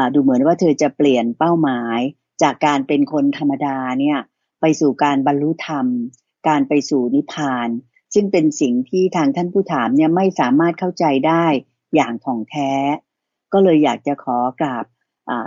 [0.00, 1.98] ะดูเหมือนว่าเธอจะเปลี่ยนเป้าหมาย
[2.42, 4.18] จากการเป็นคนธรรมดาเนี่ย
[4.60, 5.86] ไปสู่การบรรลุธรรม
[6.46, 7.68] การไปสู่นิพพาน
[8.14, 11.46] ซึ่งเป็นสิ่งที่ทางท่านผู้ถามเนี่ยไม่สามารถเข้าใจได้
[11.94, 12.72] อย่างท่องแท้
[13.52, 14.84] ก็เลยอยากจะขอกราบ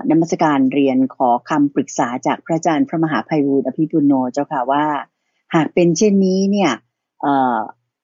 [0.09, 4.87] นมัสการเรียนขอคำปรึกษาจากพระอาจารย์พระมหาภัยบูรอภิปุโนเจ้าค่ะว่า
[5.55, 6.71] หากเป็นเช่นนี้เนี่ย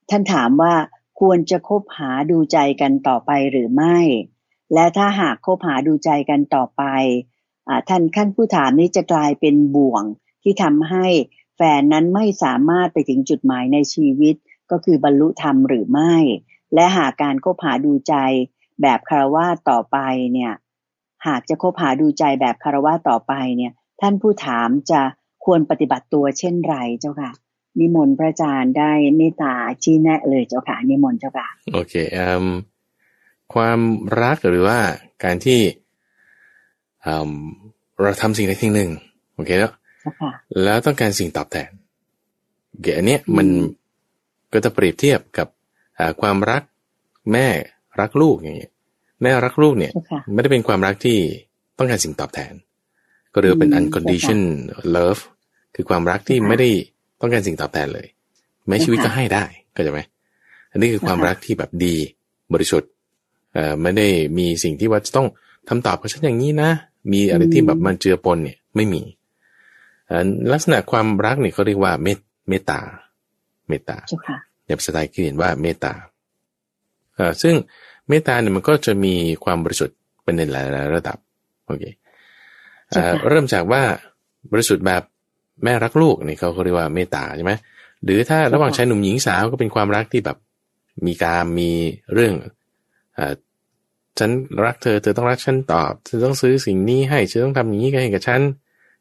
[0.09, 0.73] ท่านถามว่า
[1.19, 3.99] ควรจะคบหาดูใจกันต่อไปหรือไม่
[4.73, 6.83] และถ้าหากคบหาดูใจกันต่อไป
[7.89, 10.03] ท่านขั้นผู้ถามนี้จะกลายเป็นบ่วง
[10.43, 11.07] ที่ทำให้
[11.55, 14.35] แฟนนั้นไม่สามารถไปถึงจุดหมายในชีวิต
[14.71, 16.15] ก็คือบรรลุธรรมหรือไม่
[16.73, 18.15] และหากการคบหาดูใจ
[18.81, 19.97] แบบคารวะต่อไป
[20.33, 20.53] เนี่ย
[21.27, 25.01] หากจะคบหาดูใจแบบคารวะต่อไปเนี่ย ท่านผู้ถามจะ
[25.45, 27.31] ควรปฏิบัติตัวเช่นไรเจ้าค่ะ
[27.79, 29.53] นิมนต์พระอาจารย์ได้เมตตา
[29.83, 32.47] ชี้แนะเลยเจ้าค่ะ นิมนต์เจ้าค่ะ โอเคอืม
[33.53, 33.79] ความ
[34.21, 34.79] รักหรือว่า
[35.23, 35.59] การที่
[38.01, 38.89] เราทำสิ่งใดสิ่งหนึ่ง
[39.35, 39.71] โอเคแล้ว
[40.63, 41.71] แล้วต้องการสิ่งตอบแทน
[42.69, 43.47] โอเคอันนี้มัน
[44.53, 45.47] ก็จะเปรียบเทียบกับ
[46.21, 46.63] ความรัก
[47.31, 47.47] แม่
[47.99, 48.71] รักลูกอย่างเงี้ย
[49.21, 49.91] แม่รักลูกเนี่ย
[50.33, 51.17] ไม่ได้เป็นความรักที่
[51.77, 52.53] ต้องการสิ่งตอบแทน
[53.33, 54.43] ก็เรียกเป็น unconditional
[54.95, 55.21] love
[55.75, 56.69] คือความรักที่ไม่ได้
[57.21, 58.07] ต้องการสิ่งตอบแทนเลย
[58.67, 59.45] แม้ชีวิตก็ให้ได้
[59.75, 59.99] ก็จะไหม
[60.71, 61.95] อันนี้คือความรักที่แบบดี
[62.53, 62.91] บริสุทธิ์
[63.53, 65.27] เอ่อไม่ได้มีสิ่งที่ว่าจะต้อง
[65.69, 66.71] ทำตอบกับฉันอย่างนี้นะ
[67.11, 69.01] มีอะไรที่แบบมันเจือปนเนี่ย ไม่มี
[70.51, 72.79] ลักษณะความรักเนี่ยเขาเรียกว่าเมตเมตตา
[73.67, 73.97] เมตตา
[74.65, 75.93] ในภาษาไทยเขียนว่าเมตตา
[77.41, 77.55] ซึ่ง
[78.09, 81.17] เมตตาเนี่ยมันก็จะมีความบริสุทธิ์เป็นในหลายระดับ
[81.65, 81.83] โอเค
[83.29, 83.81] เริ่มจากว่า
[84.51, 85.03] บริสุทธิ์แบบ
[85.63, 87.53] แม่รักลูกนี่เขาเรียกว่าเมตตาใช่ไหม
[88.03, 90.37] หรือถ้าระหว่างชายหนุ่มหญิงสาวก็เป็นความรักที่แบบ
[91.07, 91.71] มีการมี
[92.13, 92.33] เรื่อง
[93.17, 93.19] อ
[94.19, 94.31] ฉัน
[94.65, 98.41] รักเธอเธอต้องรักฉันตอบเธอต้องซื้อสิ่งนี้ให้ฉันต้องทำอย่างนี้ให้กับฉัน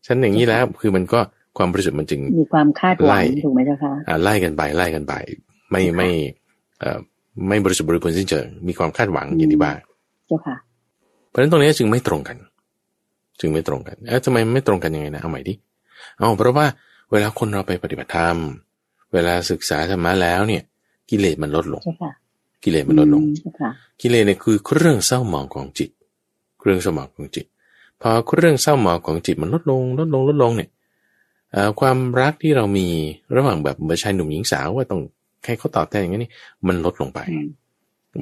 [0.06, 1.20] ฉันอย่างนี้แล้วคือมันก็
[1.56, 5.14] ความบริสุทธิ์มันจึงมีความคาดหวังถูกไหมเจ้าคะอ่าไล่กันไปไล่กันไป
[5.70, 6.08] ไม่ไม่
[6.80, 6.98] เอ่อ
[7.48, 9.72] ไม่บริสุทธิ์บริบูรณ์สิ้นเชิงมีความคาดหวังอย่างที่บ้า
[10.26, 10.56] เจ้าค่ะ
[11.28, 12.36] เพราะฉะนั้นตรงนี้จึงไม่ตรงกัน
[13.40, 15.54] จึงไม่ตรงกันเอ๊ะทำไมไม่ตรงกันยังไงนะเอาใหม่ดิ
[16.16, 16.66] เอาเพราะว่า
[17.10, 18.36] เวลาคนเราไปปฏิบัติธรรม
[19.12, 20.62] เวลาศึกษาธรรมะแล้วเนี่ย
[21.10, 21.82] กิเลสมันลดลง
[22.64, 23.22] กิเลสมันลดลง
[24.02, 25.90] กิเลสเนี่ยคือเครื่องเศร้าหมองของจิต
[26.60, 27.46] เครื่องเศร้าหมองของจิต
[28.02, 30.70] พอเครื่องเศร้าหมองของจิตมันลดลงลดลงลดลงเนี่ย
[31.80, 32.86] ความรักที่เรามี
[33.36, 35.00] ระหว่างแบบเมื่อชายหนุ่มหญิงสาวว่าต้อง
[35.44, 36.30] ใครเขาตอบแทนอย่างนี้
[36.66, 37.20] มันลดลงไป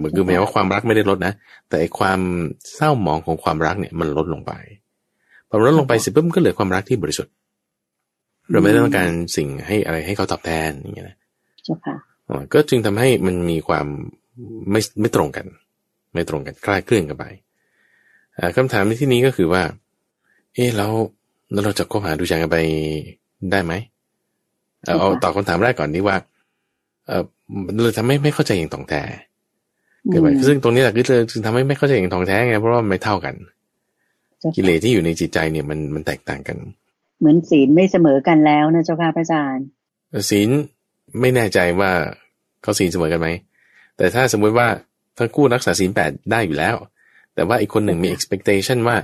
[0.03, 1.33] มันคือหมายว่าความรักไม่ได้ลดนะ
[1.69, 2.21] แต่ความ
[2.75, 4.53] เศร้าหมองของความรักเนี่ยมันลดลงไป
[5.49, 7.33] พอลดลงไปเสร็จปุ๊บก็เหลือความรักที่บริสุทธิ์
[8.51, 11.17] เราไม่ต้องการสิ่งให้อะไรให้เขาตอบแทนอย่างเงี้ยนะ
[11.65, 11.95] เจ้าค่ะ
[12.55, 13.87] ก็จึงทำให้มันมีความ
[14.71, 15.47] ไม่ไม่ตรงกัน
[16.15, 17.25] ไม่ตรงกันคลาดเคลื่อนกันไป
[18.57, 19.63] คำถามในที่นี้ก็คือว่า
[20.55, 20.87] เออเรา
[21.65, 22.59] เราจะคบหาดูใจกันไป
[23.51, 23.73] ได้ไหม
[24.85, 26.17] เอาตอบคำถามแรกก่อนนี้ว่า
[27.07, 27.25] เออ
[27.83, 29.03] เราทำให้ไม่เข้าใจอย่างตรงแท้
[30.11, 33.35] เกิดไปซึ่งตรงนี้แหละคือจึงทำให้ไม่เข้าใจอย่างตรงแท้ไงเพราะว่าไม่เท่ากัน
[34.57, 36.57] กิเลสที่อยู่ในจิตใจเนี่ยมันมันแตกต่างกัน
[37.19, 39.67] เหมือนศีลไม่เสมอกันแล้วนะเจ้าค่ะพระอาจารย์
[40.31, 40.49] ศีล
[41.21, 41.91] ไม่แน่ใจว่า
[42.63, 43.29] เขาศีลเสมอกันไหม
[43.97, 44.69] แต่ถ้าสมมุติว่า
[45.19, 46.75] ทั้งคู่รักษาศีลแปดได้อยู่แล้ว
[47.35, 48.97] แต่ว่าอีกคนหนึ่งมี expectation ว่า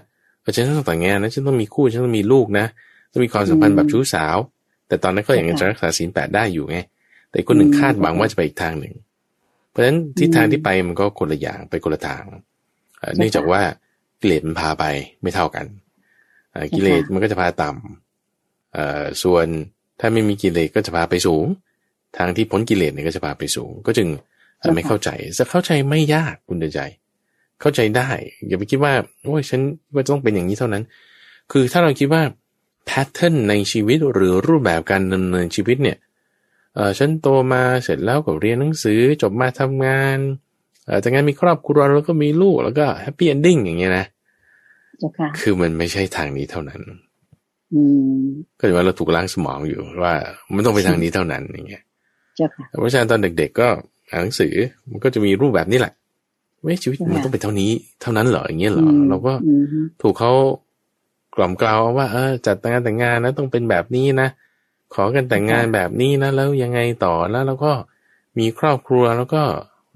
[0.54, 2.66] ฉันต้องแต่งงานนะฉันต้องมีคู่ฉันต้องมีลูกนะ
[3.12, 4.36] ต้องมีความสัมพันธ์แบบชู้สาว
[4.88, 6.78] แต่ตอนนั้นก็ยังจะรักษาศีลแปดได้อยู่ไง
[7.30, 8.94] แต่คนหนึ่งคาดหวังว่าจะไปอีกทางหนึ่ง
[9.70, 12.24] เพราะฉะนั้นทิศทางที่ไปมันก็คนละอย่างไปคนละทาง
[13.16, 13.60] เนื่องจากว่า
[14.20, 14.84] กิเลสมันพาไป
[15.22, 15.66] ไม่เท่ากัน
[16.74, 19.46] กิเลสมันก็จะพาต่ำส่วน
[20.00, 21.46] ถ้าไม่มีกิเลสก็จะพาไปสูง
[22.16, 24.08] ทางที่พ้นกิเลสเนี่ยก็จะพาไปสูง ก็จึง
[24.74, 25.08] ไม่เข้าใจ
[25.38, 26.80] จะเข้าใจไม่ยากคุณเดินใจ
[27.60, 28.08] เข้าใจได้
[28.48, 28.92] อย่าไปคิดว่า
[29.24, 29.60] โอ้ยฉัน
[29.94, 30.82] ว่าต้องเป็นอย่างนี้เท่านั้น
[31.52, 32.22] คือถ้าเราคิดว่า
[32.86, 35.98] pattern ในชีวิตหรือรูปแบบการดำเนินชีวิตเนี่ย
[36.74, 40.18] เออฉันโตมาเสร็จแล้วก็เรียนหนังสือจบมาทำงาน
[40.86, 44.06] เออแต่งงานมีครอบครัวแล้วก็มีลูกแล้วก็ happy ending อย่างเงี้ยนะ
[45.40, 46.80] คือมันไม่ใช่ทางนี้เท่านั้น
[48.58, 50.14] ก็จะว่าเราถูกล้างสมองอยู่ว่า
[50.54, 51.82] มันต้องไปทางนี้เท่านั้นอย่างเงี้ย
[52.80, 53.68] เพราะฉะนั้นตอนเด็ก ๆ ก็
[54.10, 54.54] อ่านหนังสือ
[54.90, 55.92] มันก็จะมีรูปแบบนี้แหละ
[56.62, 59.32] ไม่ชีวิตมันต้องเป็นเท่านี้ เท่านั้นเหรออย่างเงี้ยเหรอเราก็
[60.02, 60.32] ถูกเขา
[61.34, 64.28] กล่อมกล่าวว่า เออจัดงานแต่งงานนะต้องเป็นแบบนี้นะ
[64.94, 67.72] ขอกันแต่งงานแบบนี้นะแล้วยังไงต่อแล้วเราก็
[68.38, 69.42] มีครอบครัวแล้วก็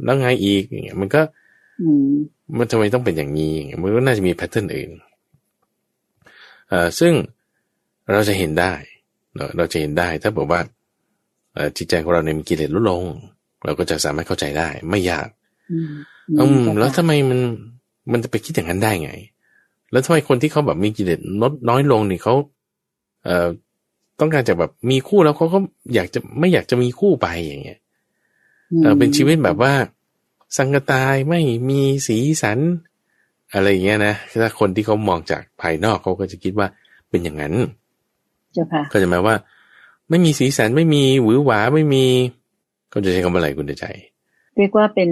[0.04, 1.22] แล้วไงอีกอย่างเงี้ยมันก็
[2.58, 4.90] มันทำไมต้องเป็นอย่างนี้มันก็น่าจะมีแพทเทิร์นอื่น
[6.68, 7.12] เอ่อซึ่ง
[8.12, 8.72] เราจะเห็นได้
[9.56, 10.60] เราจะเห็นได้ ถ้าบอกว่า
[11.76, 13.02] จิตใจของเราเนี่ยมีกิเลสลดลง
[13.64, 15.28] เราก็จะสามารถเข้าใจได้ ไม่ยาก
[16.40, 17.40] อืมแล้วทำไมมัน
[18.12, 19.12] มันจะไปคิดอย่างนั้นได้ไง
[19.92, 22.34] แล้วทำไมคนที่เขาแบบมีกิเลสลดน้อยลงนี่เขา
[23.24, 23.48] เอ่อ
[24.20, 25.58] ต้องการจะแบบมีคู่แล้วเขาก็
[25.94, 27.78] อยากจะไม่อยากจะมีคู่ไปอย่างเงี้ย
[28.82, 29.72] เออเป็นชีวิตแบบว่า
[30.56, 32.58] สังกตายไม่มีสีสัน
[33.54, 36.66] อะไรอย่างเงี้ยนะถ้าคนที่เขามองจากภายนอกเขาก็จะคิดว่า
[37.10, 37.54] เป็นอย่างนั้น
[38.52, 39.36] เจ้าค่ะก็จะหมายว่า
[40.10, 42.06] ไม่มีสีสันไม่มีหวือหวาไม่มี
[42.92, 43.86] ก็จะใช้คำอะไรคุณใจ
[44.56, 45.10] เรียกว่าเป็น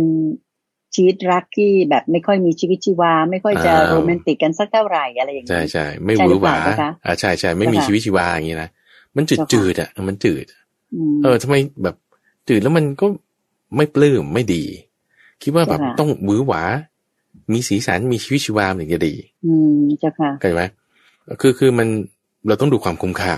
[0.94, 6.56] ชีวิตรักที่แบบไม่ค่อยมีชีวิตชีวา ไม่ค่อยจะโรแมนติกกันสักเท่าไหร่อะไรอย่างนี้ใช่ใช่ไม่หวือหวา
[7.04, 8.70] อ่าใช่ใช่ไม่มีชีวิตชีวาอย่างนี้นะ
[9.16, 10.46] มันจืดจืดอะ มันจืด
[11.22, 11.96] เออทำไมแบบ
[12.48, 13.06] จืดแล้วมันก็
[13.76, 14.64] ไม่ปลื้มไม่ดี
[15.42, 16.62] คิดว่าแบบต้องหวือหวา
[17.52, 19.14] มีสีสันมีชีวิตชีวาถึงจะดี
[19.46, 20.62] อืมเจ้าค่ะเข้าใจไหม
[21.40, 21.88] คือคือมัน
[22.48, 23.32] เราต้องดูความคุ้มค่า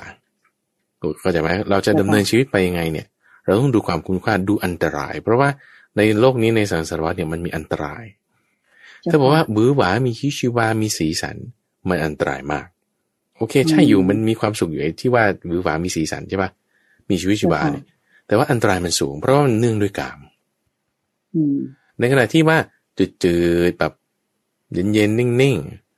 [1.20, 3.06] เข้าใจไหมเราจะดำเนินชีวิตไปยังไงเนี่ย
[3.44, 5.48] เราต้องดูความคุ้มค่าดูอันตราย เพราะว่า
[5.96, 8.04] ในโลกนี้ในสังสารวัฏเนี่ยมันมีอันตราย
[9.10, 11.36] ถ้าบอกว่าบื้อหวามีชีชีวา มีสีสัน
[11.88, 12.66] มันอันตรายมาก
[13.38, 16.50] โอเค ใช่อยู่มันมีความสุขอยู่ที่ว่าบื้อหวามีสีสันใช่ปะ
[17.10, 17.84] มีชีวิตชีวาเนี่ย
[18.26, 20.18] แต่ว่าอันตรายมันสูง เพราะว่ามันเนื่องด้วยกาม
[21.98, 22.58] ในขณะที่ว่า
[22.98, 23.36] จื
[23.70, 23.92] ดๆแบบ
[24.72, 25.56] เย็นๆนิ่ง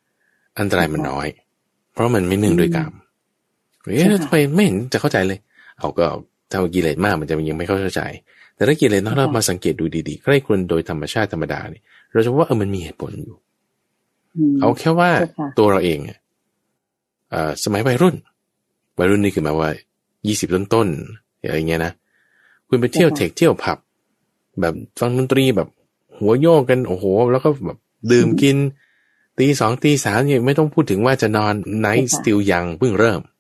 [0.09, 1.29] ๆ อันตรายมันน้อย
[1.93, 2.93] เพราะมันไม่นึ่งด้วยกรรม
[3.83, 5.39] เอ๊ะทำไมไม่เห็นจะเข้าใจเลย
[5.79, 6.07] เอาก็
[6.51, 8.03] ถ้ากิเลสมากมันจะยังไม่เข้าใจ
[8.55, 11.83] แต่ถ้ากิเลสน้อยเรามาสังเกตดูดีๆใกล้ควรโดยธรรมชาติธรรมดาเนี่ย
[12.13, 13.37] เราจะว่าเออมันมีเหตุผลอยู่
[14.61, 15.11] เอาแค่ว่า
[15.59, 16.19] ตัวเราเองอะ
[17.65, 18.17] สมัยวัยรุ่น
[18.99, 19.71] วัยรุ่นนี่คือหมายว่า
[20.27, 20.89] ยี่สิบต้นต้น
[21.41, 21.93] อะไรเงี้ยนะ
[22.69, 23.79] คุณไปเที่ยวเทคเที่ยวผับ
[24.61, 25.69] แบบฟังดนตรีแบบ
[26.19, 27.79] หัวโยกกันโอ้โห แล้วก็แบบ
[28.13, 28.57] ดื่มกิน
[29.39, 33.34] ตีสองตีสามเนี่ยไม่ต้องพูดถึงว่าจะนอน night still young เพิ่งเริ่มอ่า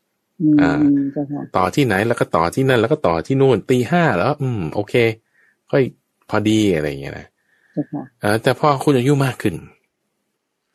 [1.57, 4.95] ต่อที่ไหนแล้วก็ต่อที่นั่นแล้วก็ต่อที่นู่นตีห้าแล้ว อืม โอเค
[5.71, 5.83] ค่อย
[6.31, 7.27] พอดีอะไรเงี้ยนะ
[8.23, 9.55] อ่าแต่พอคุณอายุมากขึ้น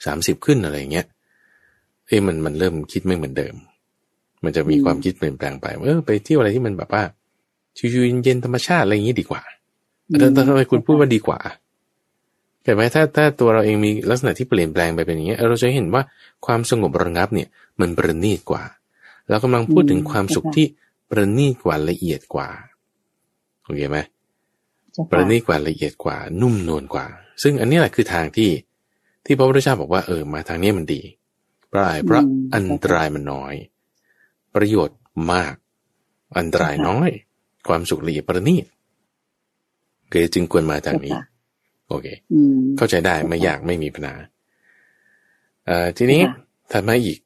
[0.05, 1.05] สามสิบขึ้นอะไรเงี้ย
[2.07, 3.55] เอ้มันมันเริ่มคิดไม่เหมือนเดิม
[4.43, 7.03] มันจะมีความคิดเปลี่ยนแปลงไปเออไปเที่ยวอะไรที่มันแบบว่า
[7.77, 9.41] ชิวๆเย็นธรรมชาติอะไรอย่างนี้ดีกว่า
[10.19, 11.39] แต่ทำไมคุณพูดว่าดีกว่า
[12.63, 16.01] เห็นไหมถ้าถ้าตัวเราเองมีลักษณะที่เปลี่ยนแปลงไปเป็นอย่างนี้เราจะเห็นว่า
[16.45, 17.47] ความสงบระงับเนี่ย
[17.81, 18.63] มันประณีตกว่า
[19.29, 20.65] เรากำลังพูดถึงความสุขที่
[21.09, 22.49] ประณีตกว่าละเอียดกว่า
[23.63, 23.97] โอเคไหม
[25.11, 27.05] ประณีตกว่าละเอียดกว่า นุ่มนวลกว่า
[27.43, 28.51] ซึ่งอันนี้แหละคือทางที่
[29.25, 31.01] ที่พระพุทธเจ้าบอกว่าเออมาทางนี้มันดี
[31.67, 32.23] เพราะอะไรเพราะ
[32.55, 33.53] อันตรายมันน้อย
[34.55, 34.99] ประโยชน์
[35.33, 35.53] มาก
[36.37, 37.09] อันตรายน้อย
[37.67, 38.65] ความสุขละเอียดประณีต
[40.09, 41.15] เกจึงควรมาทางนี้
[41.87, 42.07] โอเค
[42.77, 44.15] เข้าใจได้ไม่ยากไม่มีปัญหา
[45.65, 46.21] เอ่อทีนี้
[46.71, 47.19] ถัดมาอีก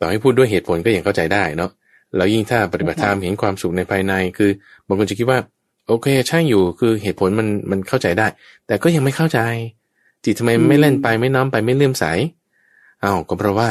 [0.00, 1.70] ต่อให้พูดด้วยเหตุผลก็ยังเข้าใจได้เนาะ
[2.16, 4.50] แล้วยิ่งถ้าปฏิบัติธรรมเห็นความสุขในภายใน คือ
[4.86, 5.38] บางคนจะคิดว่า
[5.88, 8.26] โอเคใช่อยู่คือเหตุผลมันมันเข้าใจได้
[8.66, 9.40] แต่ก็ยังไม่เข้าใจ
[10.24, 12.04] จิตทำไมไม่เล่นไปไม่น้อมไปไม่เลื่อมใส
[13.02, 13.68] อ้าวก็เพราะว่า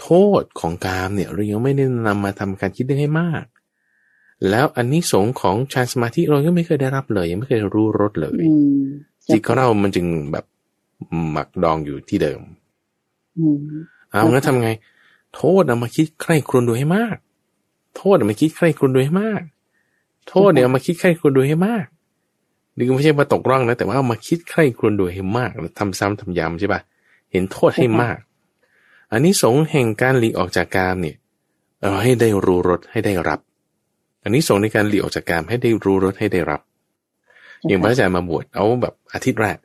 [0.00, 0.08] โท
[0.40, 3.44] ษของกามเนี่ยเรายังไม่ได้นำมาทำการคิดได้ให้มาก
[4.50, 8.42] แล้วอันนี้สงของฌานสมาธิเราก็ไม่เคยได้รับเลย ยังไม่เคยรู้รสเลย
[9.30, 10.44] จิตของเรามันจึงแบบ
[11.30, 12.40] หมักดองอยู่ที่เดิม
[14.10, 14.70] เอางั้นทำไง
[15.36, 17.16] โทษเอามาคิดใคร่ครวญดูให้มาก
[17.96, 19.42] โทษเอามาคิดใคร่ครวญดูให้มาก
[20.28, 21.86] โทษเนี่ยเอามาคิดใคร่ครวญดูให้มาก
[22.76, 26.80] นี่ก็ไม่ใช่มาตกร่องนะ แต่ว่าเอามาคิดใคร่ครวญดูให้มากแล้วทำซ้ำทำย้ำใช่ปะ
[27.32, 28.18] เห็นโทษให้มาก
[29.12, 31.16] อันนี้สงแห่งการหลีกออกจากกามเนี่ย
[31.80, 33.40] เราให้ได้รู้รสให้ได้รับ
[34.22, 36.60] อันนี้สงในการหลีกออกจากกามให้ได้รู้รสให้ได้รับ
[37.68, 39.58] อย่างพระอาจารย์มาบวชเอาแบบอาทิตย์แรก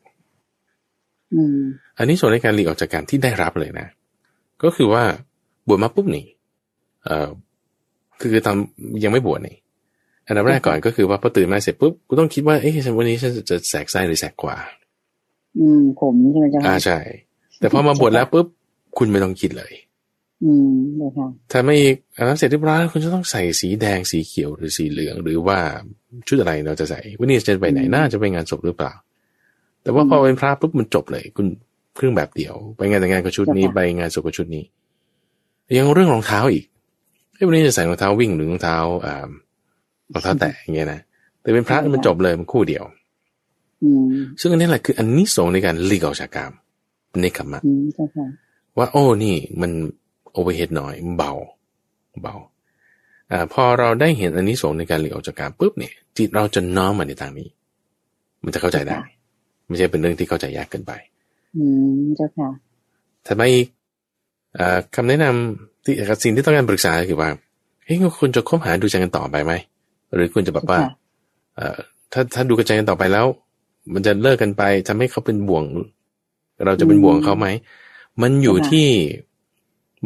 [1.97, 3.87] อันนี้ส่วนในการหลีกออกจากการที่ได้รับเลยนะ
[4.63, 5.03] ก็คือว่า
[5.67, 6.25] บวชมาปุ๊บนี่
[7.05, 7.29] เอ่อ
[8.19, 8.55] คือตอน
[9.03, 9.55] ยังไม่บวชนี่
[10.27, 14.55] อันดับแรกก่อนก็คือว่าพอตื่นมาเสร็จปุ๊บกูต้องคิดว่าเอ๊ะวันนี้ฉันจะแสกไส้หรือแสกขวา
[15.59, 16.99] อืม ผมใช่ไหมจ๊ะอ่าใช่
[17.59, 18.47] แต่พอมาบวชแล้วปุ๊บ
[18.97, 19.73] คุณไม่ต้องคิดเลย
[20.43, 25.59] อืมนะคะถ้าไม่อีกอันนั้นเสร็จเรียบร้อยคุณจะต้องใส่สีแดงสีเขียวหรือสีเหลือง หรือว่า
[26.27, 28.93] ชุดอะไรเราจะใส่วันนี้จะไปไหนน่าจะไปงานศพหรือเปล่า
[29.83, 31.47] แต่ว่าพอเป็นพระปุ๊บมันจบเลย คุณ
[31.95, 34.63] เครื่องแบบเดียว ไปงานแต่งงานกับชุดนี้ไปงานศพกับชุดนี้
[35.77, 36.65] ยังเรื่องรองเท้าอีก
[37.33, 39.29] เฮ้ยวันนี้จะใส่รองเท้าวิ่งหรือรองเท้าอ่า
[40.13, 40.99] รองเท้าแตะอย่างเงี้ยนะ
[41.41, 42.83] แต่เป็นพระมันจบเลยมันคู่เดียว
[44.41, 46.51] ซึ่งอันนี้แหละคืออานิสงส์ในการหลีกออกจากกาม
[47.21, 47.61] เนกขัมมะ
[48.77, 49.71] ว่าโอ้นี่มัน
[50.31, 51.31] overhead น้อยเบา
[52.21, 52.35] เบา
[53.31, 57.47] อ่าพอเราได้เห็นอานิสงส์ในการหลีกออกจากกามปุ๊บเนี่ย จิตเราจะน้อมมาในทางนี้
[58.43, 58.99] มันจะเข้าใจได้
[59.67, 60.91] ไม่ใช่เป็นเรื่องที่เข้าใจยากเกินไป
[61.55, 61.63] อื
[61.97, 62.49] มเจ้าค่ะ
[63.27, 63.43] ทำไม
[64.59, 65.93] อ่าคำแนะนำที่
[66.23, 67.29] สิ่งที่ต้องการปรึกษาคือว่า
[67.83, 69.53] เฮ้ยคุณจะคบหาดูใจกันต่อไปไหม
[70.13, 70.79] หรือคุณจะแบบว่า
[71.55, 71.77] เอ่อ
[72.13, 73.25] ถ้าถ้าดูกันใจกันต่อไปแล้ว
[73.93, 75.63] มันจะเลิกกันไปทำให้เขาเป็นบ่วง
[76.65, 77.47] เราจะเป็นบ่วงเขาไหม
[78.21, 78.87] มันอยู่ที่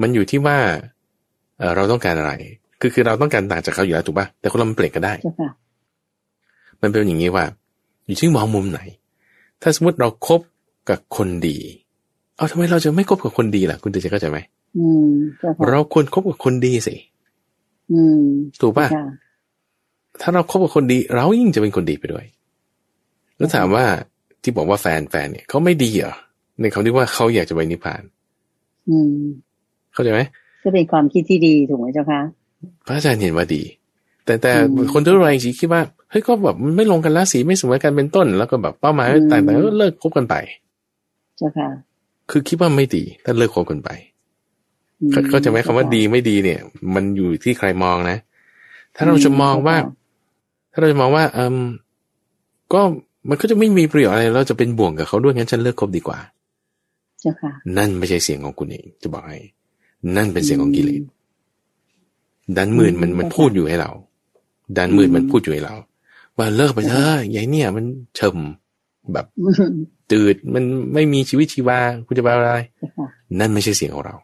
[0.02, 0.58] มันอยู่ที่ว่า
[1.58, 2.32] เเราต้องการอะไร
[2.80, 5.14] คือคือเราต้องการต่างจากเขาอยู่แล้วถูกป่ะแต่คนเรามันเปลี่ยนก็ได้
[6.82, 7.46] มันเป็นอย่างนี้ว่า
[8.06, 8.80] อยู่ที่มองมุมไหน
[9.62, 10.42] ถ้าสมมติเราครบ
[10.90, 11.58] กับคนดี
[12.40, 14.38] เอาทำไมเราจะไม่คบกับคนดีล่ะ คุณจะเข้าใจไหม
[15.70, 16.96] เราควรคบกับคนดีสิ
[18.62, 18.88] ถูกป่ะ
[20.22, 22.26] ถ้าเราคบกับคนดี เรายิ่งจะเป็นคนดีไปด้วย
[23.38, 23.86] แล้วถามว่า
[24.42, 26.16] ที่บอกว่าแฟนแฟนเนี่ยเขาไม่ดีเหรอ
[26.60, 28.04] ในคำที่ว่าเขาอยากจะไปนิพพาน
[28.90, 29.16] อืม
[29.94, 30.22] เข้าใจไหม
[30.64, 32.22] ก็เป็นความคิดที่ดีถูกไหมเจ้าคะ
[32.88, 33.62] พระอาจารย์เห็นว่าดี
[34.26, 34.52] แต่แต่
[34.94, 40.36] คนทั่วไปสีคิดว่าเฮ้ยก็แบบไม่ลงกันละสีไม่สมกันเป็นต้น แล้วก็แบบเป้าหมายต่างๆก็เลิกคบกันไป
[41.38, 41.70] เจ้าค่ะ
[42.30, 43.90] คือคิดว่าไม่ดีถ้าเลิกคบกันไป
[45.30, 46.60] เขาจะไหมคำว่าดีไม่ดีเนี่ย
[46.94, 48.18] มันอยู่ที่ใครมองนะ
[48.96, 49.76] ถ้าเราจะมองว่า
[50.72, 51.58] ถ้าเราจะมองว่าเออ
[52.74, 52.82] ก็
[53.30, 56.20] มันก็จะไม่มีประโยชน์อะไร เราจะเป็นบ่วงกับเขาด้วยงั้นฉันเลิกคบดีกว่า
[57.22, 59.40] เจ้าค่ะนั่นไม่ใช่เสียงของคุณเองจะบอกให้
[60.16, 61.02] นั่นเป็นเสียงของกิเลส
[62.58, 63.92] ดันมืดมันมันพูดอยู่ให้เรา
[64.78, 65.76] ดันมืดมันพูดอยู่ให้เรา
[66.38, 68.38] ว่าเลิกไปเถอะยายเนี่ย มันเฉม
[69.14, 69.26] แบบ
[70.12, 72.52] ตืดมันไม่มีชีวิตชีวาคุณจะไปอะไร
[73.40, 74.16] นั่นไม่ใช่เสียงของเรา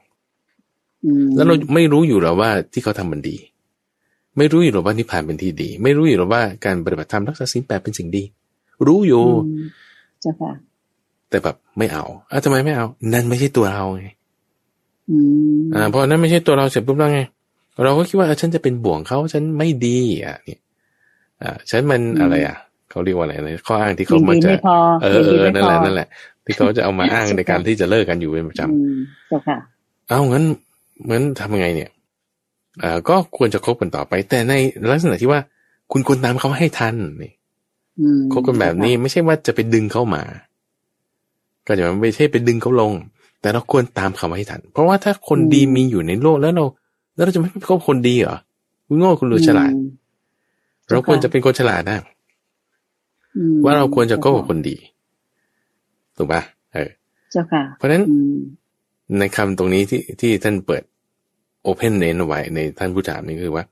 [1.36, 3.38] แล้วเราไม่รู้อยู่หรอว่าที่เขาทำมันดี
[4.38, 8.24] ไม่รู้อยู่หรอว่านิพพานเป็นที่ดี ไม่รู้อยู่หรอว่าการปฏิบัติธรรมรักษาศีลแปดเป็นสิ่งดี
[8.88, 9.26] รู้อยู่
[11.30, 14.08] แต่แบบไม่เอาอ้าวทำไมไม่เอา นั่นไม่ใช่ตัวเราไง
[15.76, 17.22] อ่าเพราะนั่นไม่ใช่ตัวเราเสร็จปุ๊บแล้วไง
[17.84, 20.58] เราก็คิดว่าฉันจะเป็นบ่วงเขาฉันไม่ดีอะนี่
[21.42, 22.56] อ่าฉันมันอะไรอะ
[22.90, 24.50] เขาเรียกว่าอะไรเลยข้ออ้างที่เขามาจะ
[25.04, 26.08] เออเออนั่นแหละนั่นแหละ
[26.46, 30.46] ที่เขาจะเอามาอ้างในการที่จะเลิกกันอยู่เป็นประจำเอางั้น
[31.04, 31.90] เหมือนทำยังไงเนี่ย
[32.84, 34.54] อ่าก็ควรจะคบกันต่อไป แต่ใน
[34.92, 35.40] ลักษณะที่ว่า
[35.92, 37.32] คุณควรตามเขาให้ทันนี่
[38.34, 40.24] คบกันแบบนี้ไม่ใช่ว่าจะไปดึงเข้ามา
[41.68, 42.94] ก็จะไม่ใช่ไปดึงเขาลง
[43.42, 46.66] แต่เราควรตามเขาให้ทัน เพราะว่าถ้าคนดีมีอยู่ในโลกแล้วเรา
[47.16, 48.38] แล้วเราจะไม่คบคนดีเหรอ
[48.88, 49.72] คุณโง่คุณรู้ฉลาด
[50.90, 52.00] เราควรจะเป็นคนฉลาดนะ
[53.66, 54.78] ว่าเราควรจะคบกับคนดี
[56.18, 56.42] ถูกปะ
[56.74, 56.90] เออ
[57.32, 58.04] เจ้าค่ะ เพราะฉะนั้น
[59.20, 60.84] ในคำตรงนี้ที่ที่ท่านเปิด
[61.64, 63.66] โอเพนเนนไว้ในท่านผู้ถามนี่คือว่า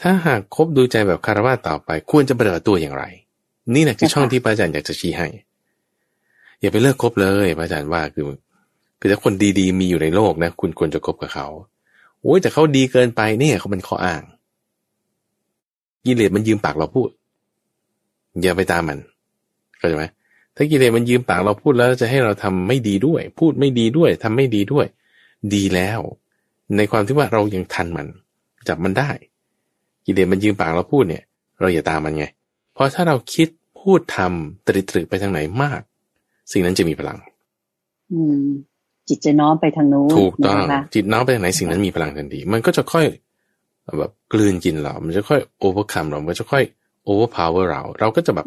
[0.00, 3.04] ถ้าหากคบดูใจแบบคารวะต่อไป ควรจะปฏิบัติตัวอย่างไร
[3.74, 5.28] นี่แหละคือช่องที่พระอาจารย์อยากจะชี้ให้
[6.60, 8.24] อย่าไปเลิกคบเลยพระอาจารย์ว่าคือ
[9.00, 11.46] คือถ้าคนดีๆ มีอยู่ในโลกนะ คุณควรจะคบกับเขา
[12.20, 14.22] โอ้ยแต่เขาดีเกินไปเนี่ยเขาเป็นข้ออ้าง
[16.04, 17.08] กิเลสมันยืมปากเราพูด
[18.42, 18.98] อย่าไปตามมัน
[19.78, 20.04] เข้าใจไหม
[20.56, 24.86] ถ้ากิเลสมันยืมปากเราพูดแล้วจะให้เราทำไม่ดีด้วย พูดไม่ดีด้วยทำไม่ดีด้วย
[25.54, 26.00] ดีแล้ว
[26.76, 28.06] ในความที่ว่าเรายังทันมัน
[28.68, 29.10] จับมันได้
[30.06, 31.24] กิเลสมันยืมปากเราพูดเนี่ย
[31.60, 32.24] เราอย่าตามมันไง
[32.74, 33.48] เพราะถ้าเราคิด
[33.80, 35.80] พูดทำตริตรึกไปทางไหนมาก
[36.52, 37.18] สิ่งนั้นจะมีพลัง
[38.12, 38.42] อืม
[39.08, 40.58] จิตจะน้อมไปทางโน้นถูกต้อง
[40.94, 43.06] จิตน้อมไปทางไหนสิ่งนั้นมีพลังทันทีมันก็จะค่อย
[43.98, 46.64] แบบกลืนกินเรา มันจะค่อย overcome เรา มันจะค่อย
[47.08, 48.46] overpower เรา เราก็จะแบบ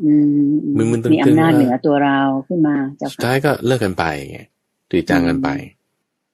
[0.77, 2.75] มึนมึนตึงๆมีอำนาจเหนือตัวเราขึ้นมา
[3.11, 4.39] สุดท้ายก็เลิกกันไปไง
[4.89, 5.49] ตีจางกันไป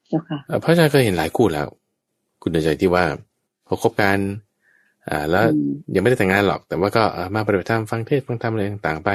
[0.09, 1.67] เจ้าค่ะพระอาจารย์เคยเห็นหลายคู่แล้ว
[2.41, 3.03] คุณใจที่ว่า
[3.67, 4.17] พอคบกัน
[5.09, 5.45] อ่า แล้ว
[5.95, 7.03] ยังไม่ได้แต่งงานหรอก แต่ว่าก็
[7.35, 9.09] มาปฏิบัติธรรมฟังเทศฟังธรรมอะไรต่างๆไป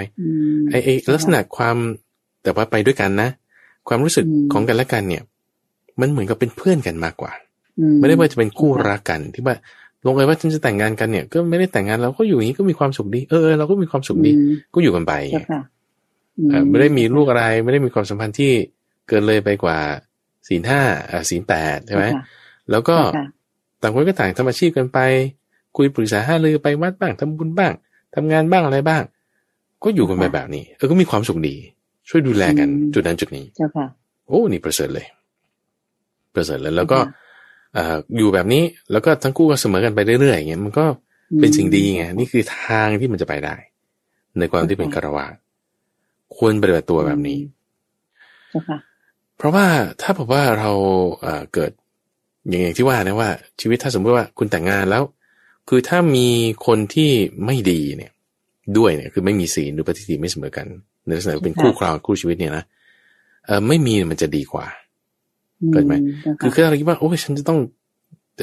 [0.71, 1.77] ไอ้ไอ้ลักษณะความ
[2.43, 3.29] แต่ว่าไปด้วยกันนะ
[3.89, 5.23] ความรู้สึกของกันและกันเนี่ย
[6.01, 7.33] มันเหมือนกับเป็นเพื่อนกันมากกว่า
[7.99, 9.57] ไม่ได้ว่าจะเป็นคู่รักกันที่ว่า
[10.07, 14.33] ลงเอยว่าฉันจะแต่งงานกันเนี่ย ก็ไม่ได้แต่งงานเราก็อยู่อย่างนี้ก็มีความสุขดี เออเราก็มีความสุขดี
[14.75, 15.13] ก็อยู่กันไป
[16.71, 18.53] ไม่ได้มีลูกอะไร ไม่ได้มีความสัมพันธ์ที่
[19.09, 19.79] เกินเลยไปกว่า
[20.49, 20.81] ศีลห้า
[21.31, 22.05] ศีลแปดใช่ไหม
[22.71, 22.97] แล้วก็
[23.83, 24.99] ต่างคนก็ต่างทำอาชีพกันไป
[25.77, 27.73] คุยปรึกษาห้าเลยไปวัดบ้างทำบุญบ้าง
[28.15, 29.03] ทำงานบ้างอะไรบ้าง
[29.85, 31.55] ก็อยู่กันไปแบบนี้ เออก็มีความสุขดี
[32.09, 33.47] ช่วยดูแลกันจุดนั้นจุดนี้
[34.29, 35.07] โอ้นี่ประเสริฐเลย
[36.35, 36.99] ประเสริฐเลยแล้วก็
[38.19, 38.63] อยู่แบบนี้
[38.93, 40.85] แล้วก็ทั้งคู่ก็เสมอกันไปเรื่อยๆอย่างเงี้ยมันก็
[41.41, 43.57] เป็นสิ่งดีไงนี่คือทางที่มันจะไปได้
[44.39, 45.27] ในความที่เป็นคารวะ
[46.37, 47.41] ควรปฏิบัติตัวแบบนี้
[49.37, 49.67] เพราะว่า
[50.01, 50.73] ถ้าบอกว่าเรา
[51.55, 51.73] เกิด
[52.49, 55.03] อย่างที่ว่านะว่า ชีวิตถ้าสมมติว่าคุณแต่งงานแล้ว
[55.69, 56.29] คือถ้ามี
[56.67, 57.11] คนที่
[57.47, 58.13] ไม่ดีเนี่ย
[58.79, 60.67] ด้วยเนี่ยคือไม่มีศีลหรือปฏิทินไม่เสมอกัน
[61.05, 62.65] ในลักษณะเป็นคู่ครองคู่ชีวิตเนี่ยนะ
[63.47, 64.67] เออไม่มีมันจะดีกว่า
[65.73, 65.95] เกิดไหม
[66.41, 67.59] คือคือเราคิดว่าโอ้ยฉันจะต้อง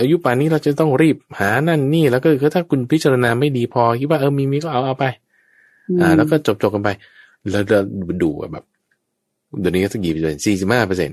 [0.01, 5.05] อายุป่านนี้เราจะต้องรีบหานั่นนี่ แล้วก็คือถ้าคุณพิจารณาไม่ดีพอคิดว่าเออมีมีก็เอาเอาไป
[6.01, 6.89] อ่า แล้วก็จบจบกันไป
[7.51, 7.79] แล้วเรา
[8.23, 8.63] ดูแบบ
[9.61, 11.11] เดี๋ยวนี้ก็สักกี่เปอร์เซ็นต์สี่สิบห้าเปอร์เซ็นต์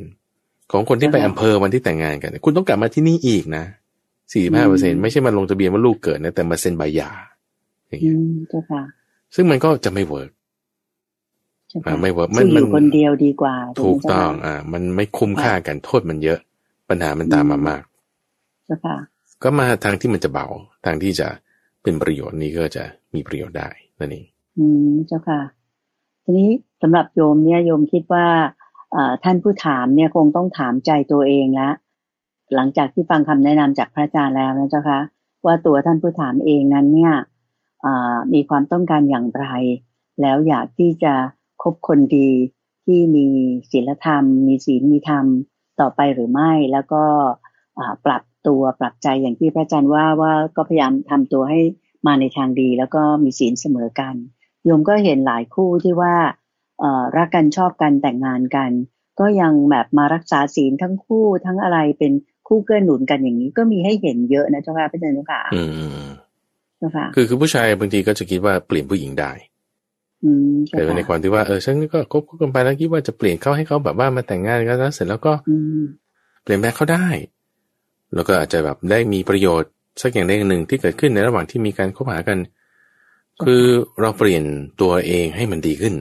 [0.73, 3.65] ของคนที่ไปอำเภอวันที่แต่งงานกัน คุณต้องกลับมาที่นี่อีกนะ
[4.33, 7.11] สี่สิบห้าเปอร์เซ็นต์ไม่ใช่มาลงทะเบียนว่าลูกเกิดนะแต่มาเซ็นใบหย่า
[7.89, 8.17] อย่างเงี้ย
[9.35, 10.31] ซึ่งมันก็จะไม่ work
[12.01, 13.55] ไม่ work มันมันคนเดียวดีกว่า
[13.85, 16.39] ถูกต้อง อ่า มันไม่คุ้มค่ากันโทษมันเยอะ
[16.89, 17.83] ปัญหามันตามมามาก
[19.43, 20.47] ก็มาทางที่มันจะเบา
[20.85, 21.29] ทางที่จะ
[21.83, 24.27] เป็นประโยชน์นี้ก็จะมีประโยชน์ได้นั่นเอง
[24.59, 25.41] อืมเจ้าค่ะ
[26.25, 26.51] ทีนี้
[26.83, 28.27] สำหรับโยมเนี่ยโยมคิดว่า
[29.25, 31.71] ท่านผู้ถามเนี่ยคงต้องถามใจตัวเองละ
[32.55, 35.01] หลังจากที่ฟังคำแนะนำจากพระอาจารย์แล้วนะเจ้าคะ
[35.47, 37.14] ว่าตัวท่านผู้ถามเองนั้นเนี่ย
[38.33, 39.47] มีความต้องการอย่างไร
[40.21, 41.36] แล้วอยากที่จะค
[41.73, 42.31] บคนดี
[42.85, 43.27] ที่มี
[43.73, 45.25] ศีลธรรม มีศีลมีธรรม
[45.81, 47.03] ต่อไปหรือไม่ แล้วก็
[48.07, 51.61] ปรับตัวปรับใจอย่างที่พระอาจารย์ว่าว่าก็พยายามทำตัวให้
[52.07, 54.14] มาในทางดี แล้วก็มีศีลเสมอกัน
[54.64, 56.14] โยมก็เห็นหลายคู่ที่ว่า
[57.17, 58.71] รักกันชอบกันแต่งงานกัน
[59.21, 62.12] ก็ยังแบบมารักษาศีลทั้งคู่ทั้งอะไรเป็น
[62.49, 65.43] คู่เกื้อหนุนกันอย่างนี้ ก็มีให้เห็นเยอะนะเจ้าค่ะพระอาจารย์เจ้าค่ะ
[66.79, 69.33] เจ้าค่ะคือคือผู้ชายบางทีก็จะคิดว่าเปลี่ยนผู้หญิงได้
[70.71, 75.33] แต่ในความที่ว่าเออฉันก็คบกันไปแล้วคิดว่าจะเปลี่ยนเขาให้เขาแบบว่ามาแต่งงานกันแล้วเสร็จแล้วก็
[76.43, 77.07] เปลี่ยนแปลงเขาได้
[78.14, 79.71] แล้วก็อาจจะแบบได้มีประโยชน์
[80.03, 82.39] สักอย่างใดอย่างหนึ่งที่เกิดขึ้นในระหว่างที่มีการคบหากัน
[83.45, 83.62] คือ
[84.01, 84.43] เราเปลี่ยน
[84.81, 85.95] ตัวเองให้มันดีขึ้น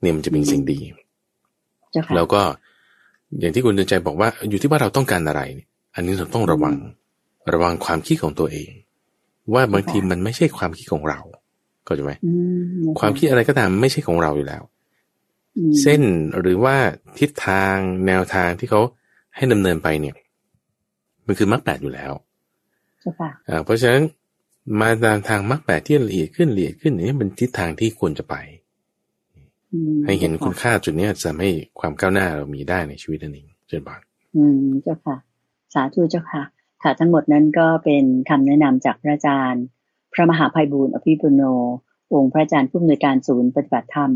[0.00, 0.78] เนี่ยมันจะเป็นสิ่งดี
[2.14, 2.42] แล้วก็
[3.40, 5.42] อย่างที่คุณเดินใจบอกว่า อยู่ที่ว่าเราต้องการอะไร
[5.94, 6.76] อันนี้เราต้องระวัง
[7.52, 8.70] ระวังความคิดของตัวเอง
[9.54, 11.20] ว่าบางทีมันไม่ใช่ความคิดของเรา
[11.86, 12.12] เข้าใจไหม
[12.98, 14.62] ความคิดอะไรก็ตามไม่ใช่ของเราอยู่แล้ว
[15.80, 16.02] เส้น
[16.40, 16.76] หรือว่า
[17.18, 17.76] ทิศทาง
[18.06, 18.80] แนวทางที่เขา
[19.36, 20.14] ให้ดำเนินไปเนี่ย
[21.26, 22.12] มันคือมรรคแปดอยู่แล้ว
[23.64, 24.02] เพราะฉะนั้น
[24.80, 28.34] มาตามทางมรรคแปดที่ละเอียดขึ้นละเอียดขึ้นนี่เป็นทิศทางที่ควรจะไป
[30.04, 34.00] ให้เห็นคุณค่าจุดนี้จะให้ความก้าวหน้าเรามีได้ในชีวิตนั่นเองเชิญบาน
[34.36, 35.16] อืมเจ้าค่ะ
[35.74, 36.42] สาธุเจ้าค่ะ
[36.82, 39.75] ค่ะทั้งหมดนั้นก็เป็นคำแนะนำจากพระอาจารย์พ
[40.18, 41.42] ระมหาภัยบูร์อภิปุโน
[42.14, 44.12] องค์พระอาจารย์ผู้อำนวยการศูนย์ปฏิบัติธรรม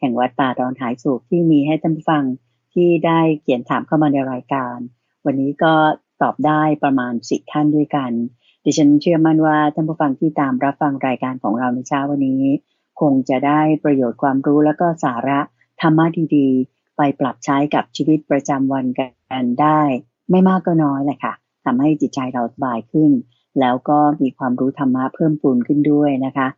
[0.00, 2.24] แห่งวัดป่าดอนหายสุขที่มีให้ท่านฟัง
[2.74, 4.76] ที่ได้เขียนถามเข้ามาในรายการ
[5.24, 5.74] วันนี้ก็
[6.22, 8.10] ตอบได้ประมาณสิท่านด้วยกัน
[8.64, 12.42] ดิฉันเชื่อมั่นว่าท่านผู้ฟังที่ตามรับฟังรายการของเราในเช้าวันนี้
[13.00, 15.40] คงจะได้ประโยชน์ความรู้แล้วก็สาระ
[15.80, 19.80] ธรรมะดีๆ ไปปรับใช้กับชีวิตประจำวันกันได้
[20.30, 21.34] ไม่มากก็น้อยแหละค่ะ
[21.64, 23.10] ทำให้จิตใจเราสบายขึ้น
[23.60, 26.48] แล้วก็มีความรู้ธรรมะเพิ่มปูนขึ้นด้วยนะคะ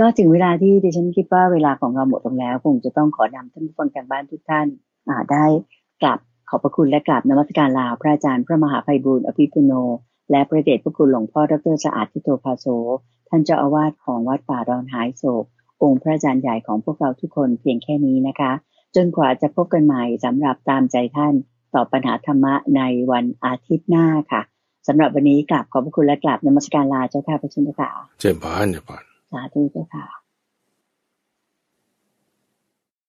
[0.00, 4.66] ก็ถึงเวลาที่ดิฉันคิดว่าเวลาของเราหมดลงแล้ว คงจะต้องขอนำท่านผู้ฟังทางบ้านทุกท่าน
[5.32, 5.44] ได้
[6.02, 6.18] กลับ
[6.48, 9.72] ขอบพระคุณและกราบนมัสการลาพระอาจารย์พระมหาภัยบุญอภิปุโน
[10.30, 12.66] และพระเดชพระคุณหลวงพ่อดรสะอาดทิโตภาโซ
[13.28, 15.44] ท่านเจ้าอาวาสของวัดป่าดอนหายโศก
[15.82, 18.52] องค์พระอาจารย์ใหญ่ของพวกเราทุกคนเพียงแค่นี้นะคะ
[18.96, 21.34] จนกว่าจะพบกันใหม่สำหรับตามใจท่าน
[21.74, 24.42] ต่อปัญหาธรรมะในวันอาทิตย์หน้าค่ะ
[24.88, 30.04] สำหรับวันนี้กราบขอบพระคุณและกราบนมัสการลาเจ้าค่ะพระชินค่ะเจ้าพานเจ้าพานสาธุเจ้าค่ะ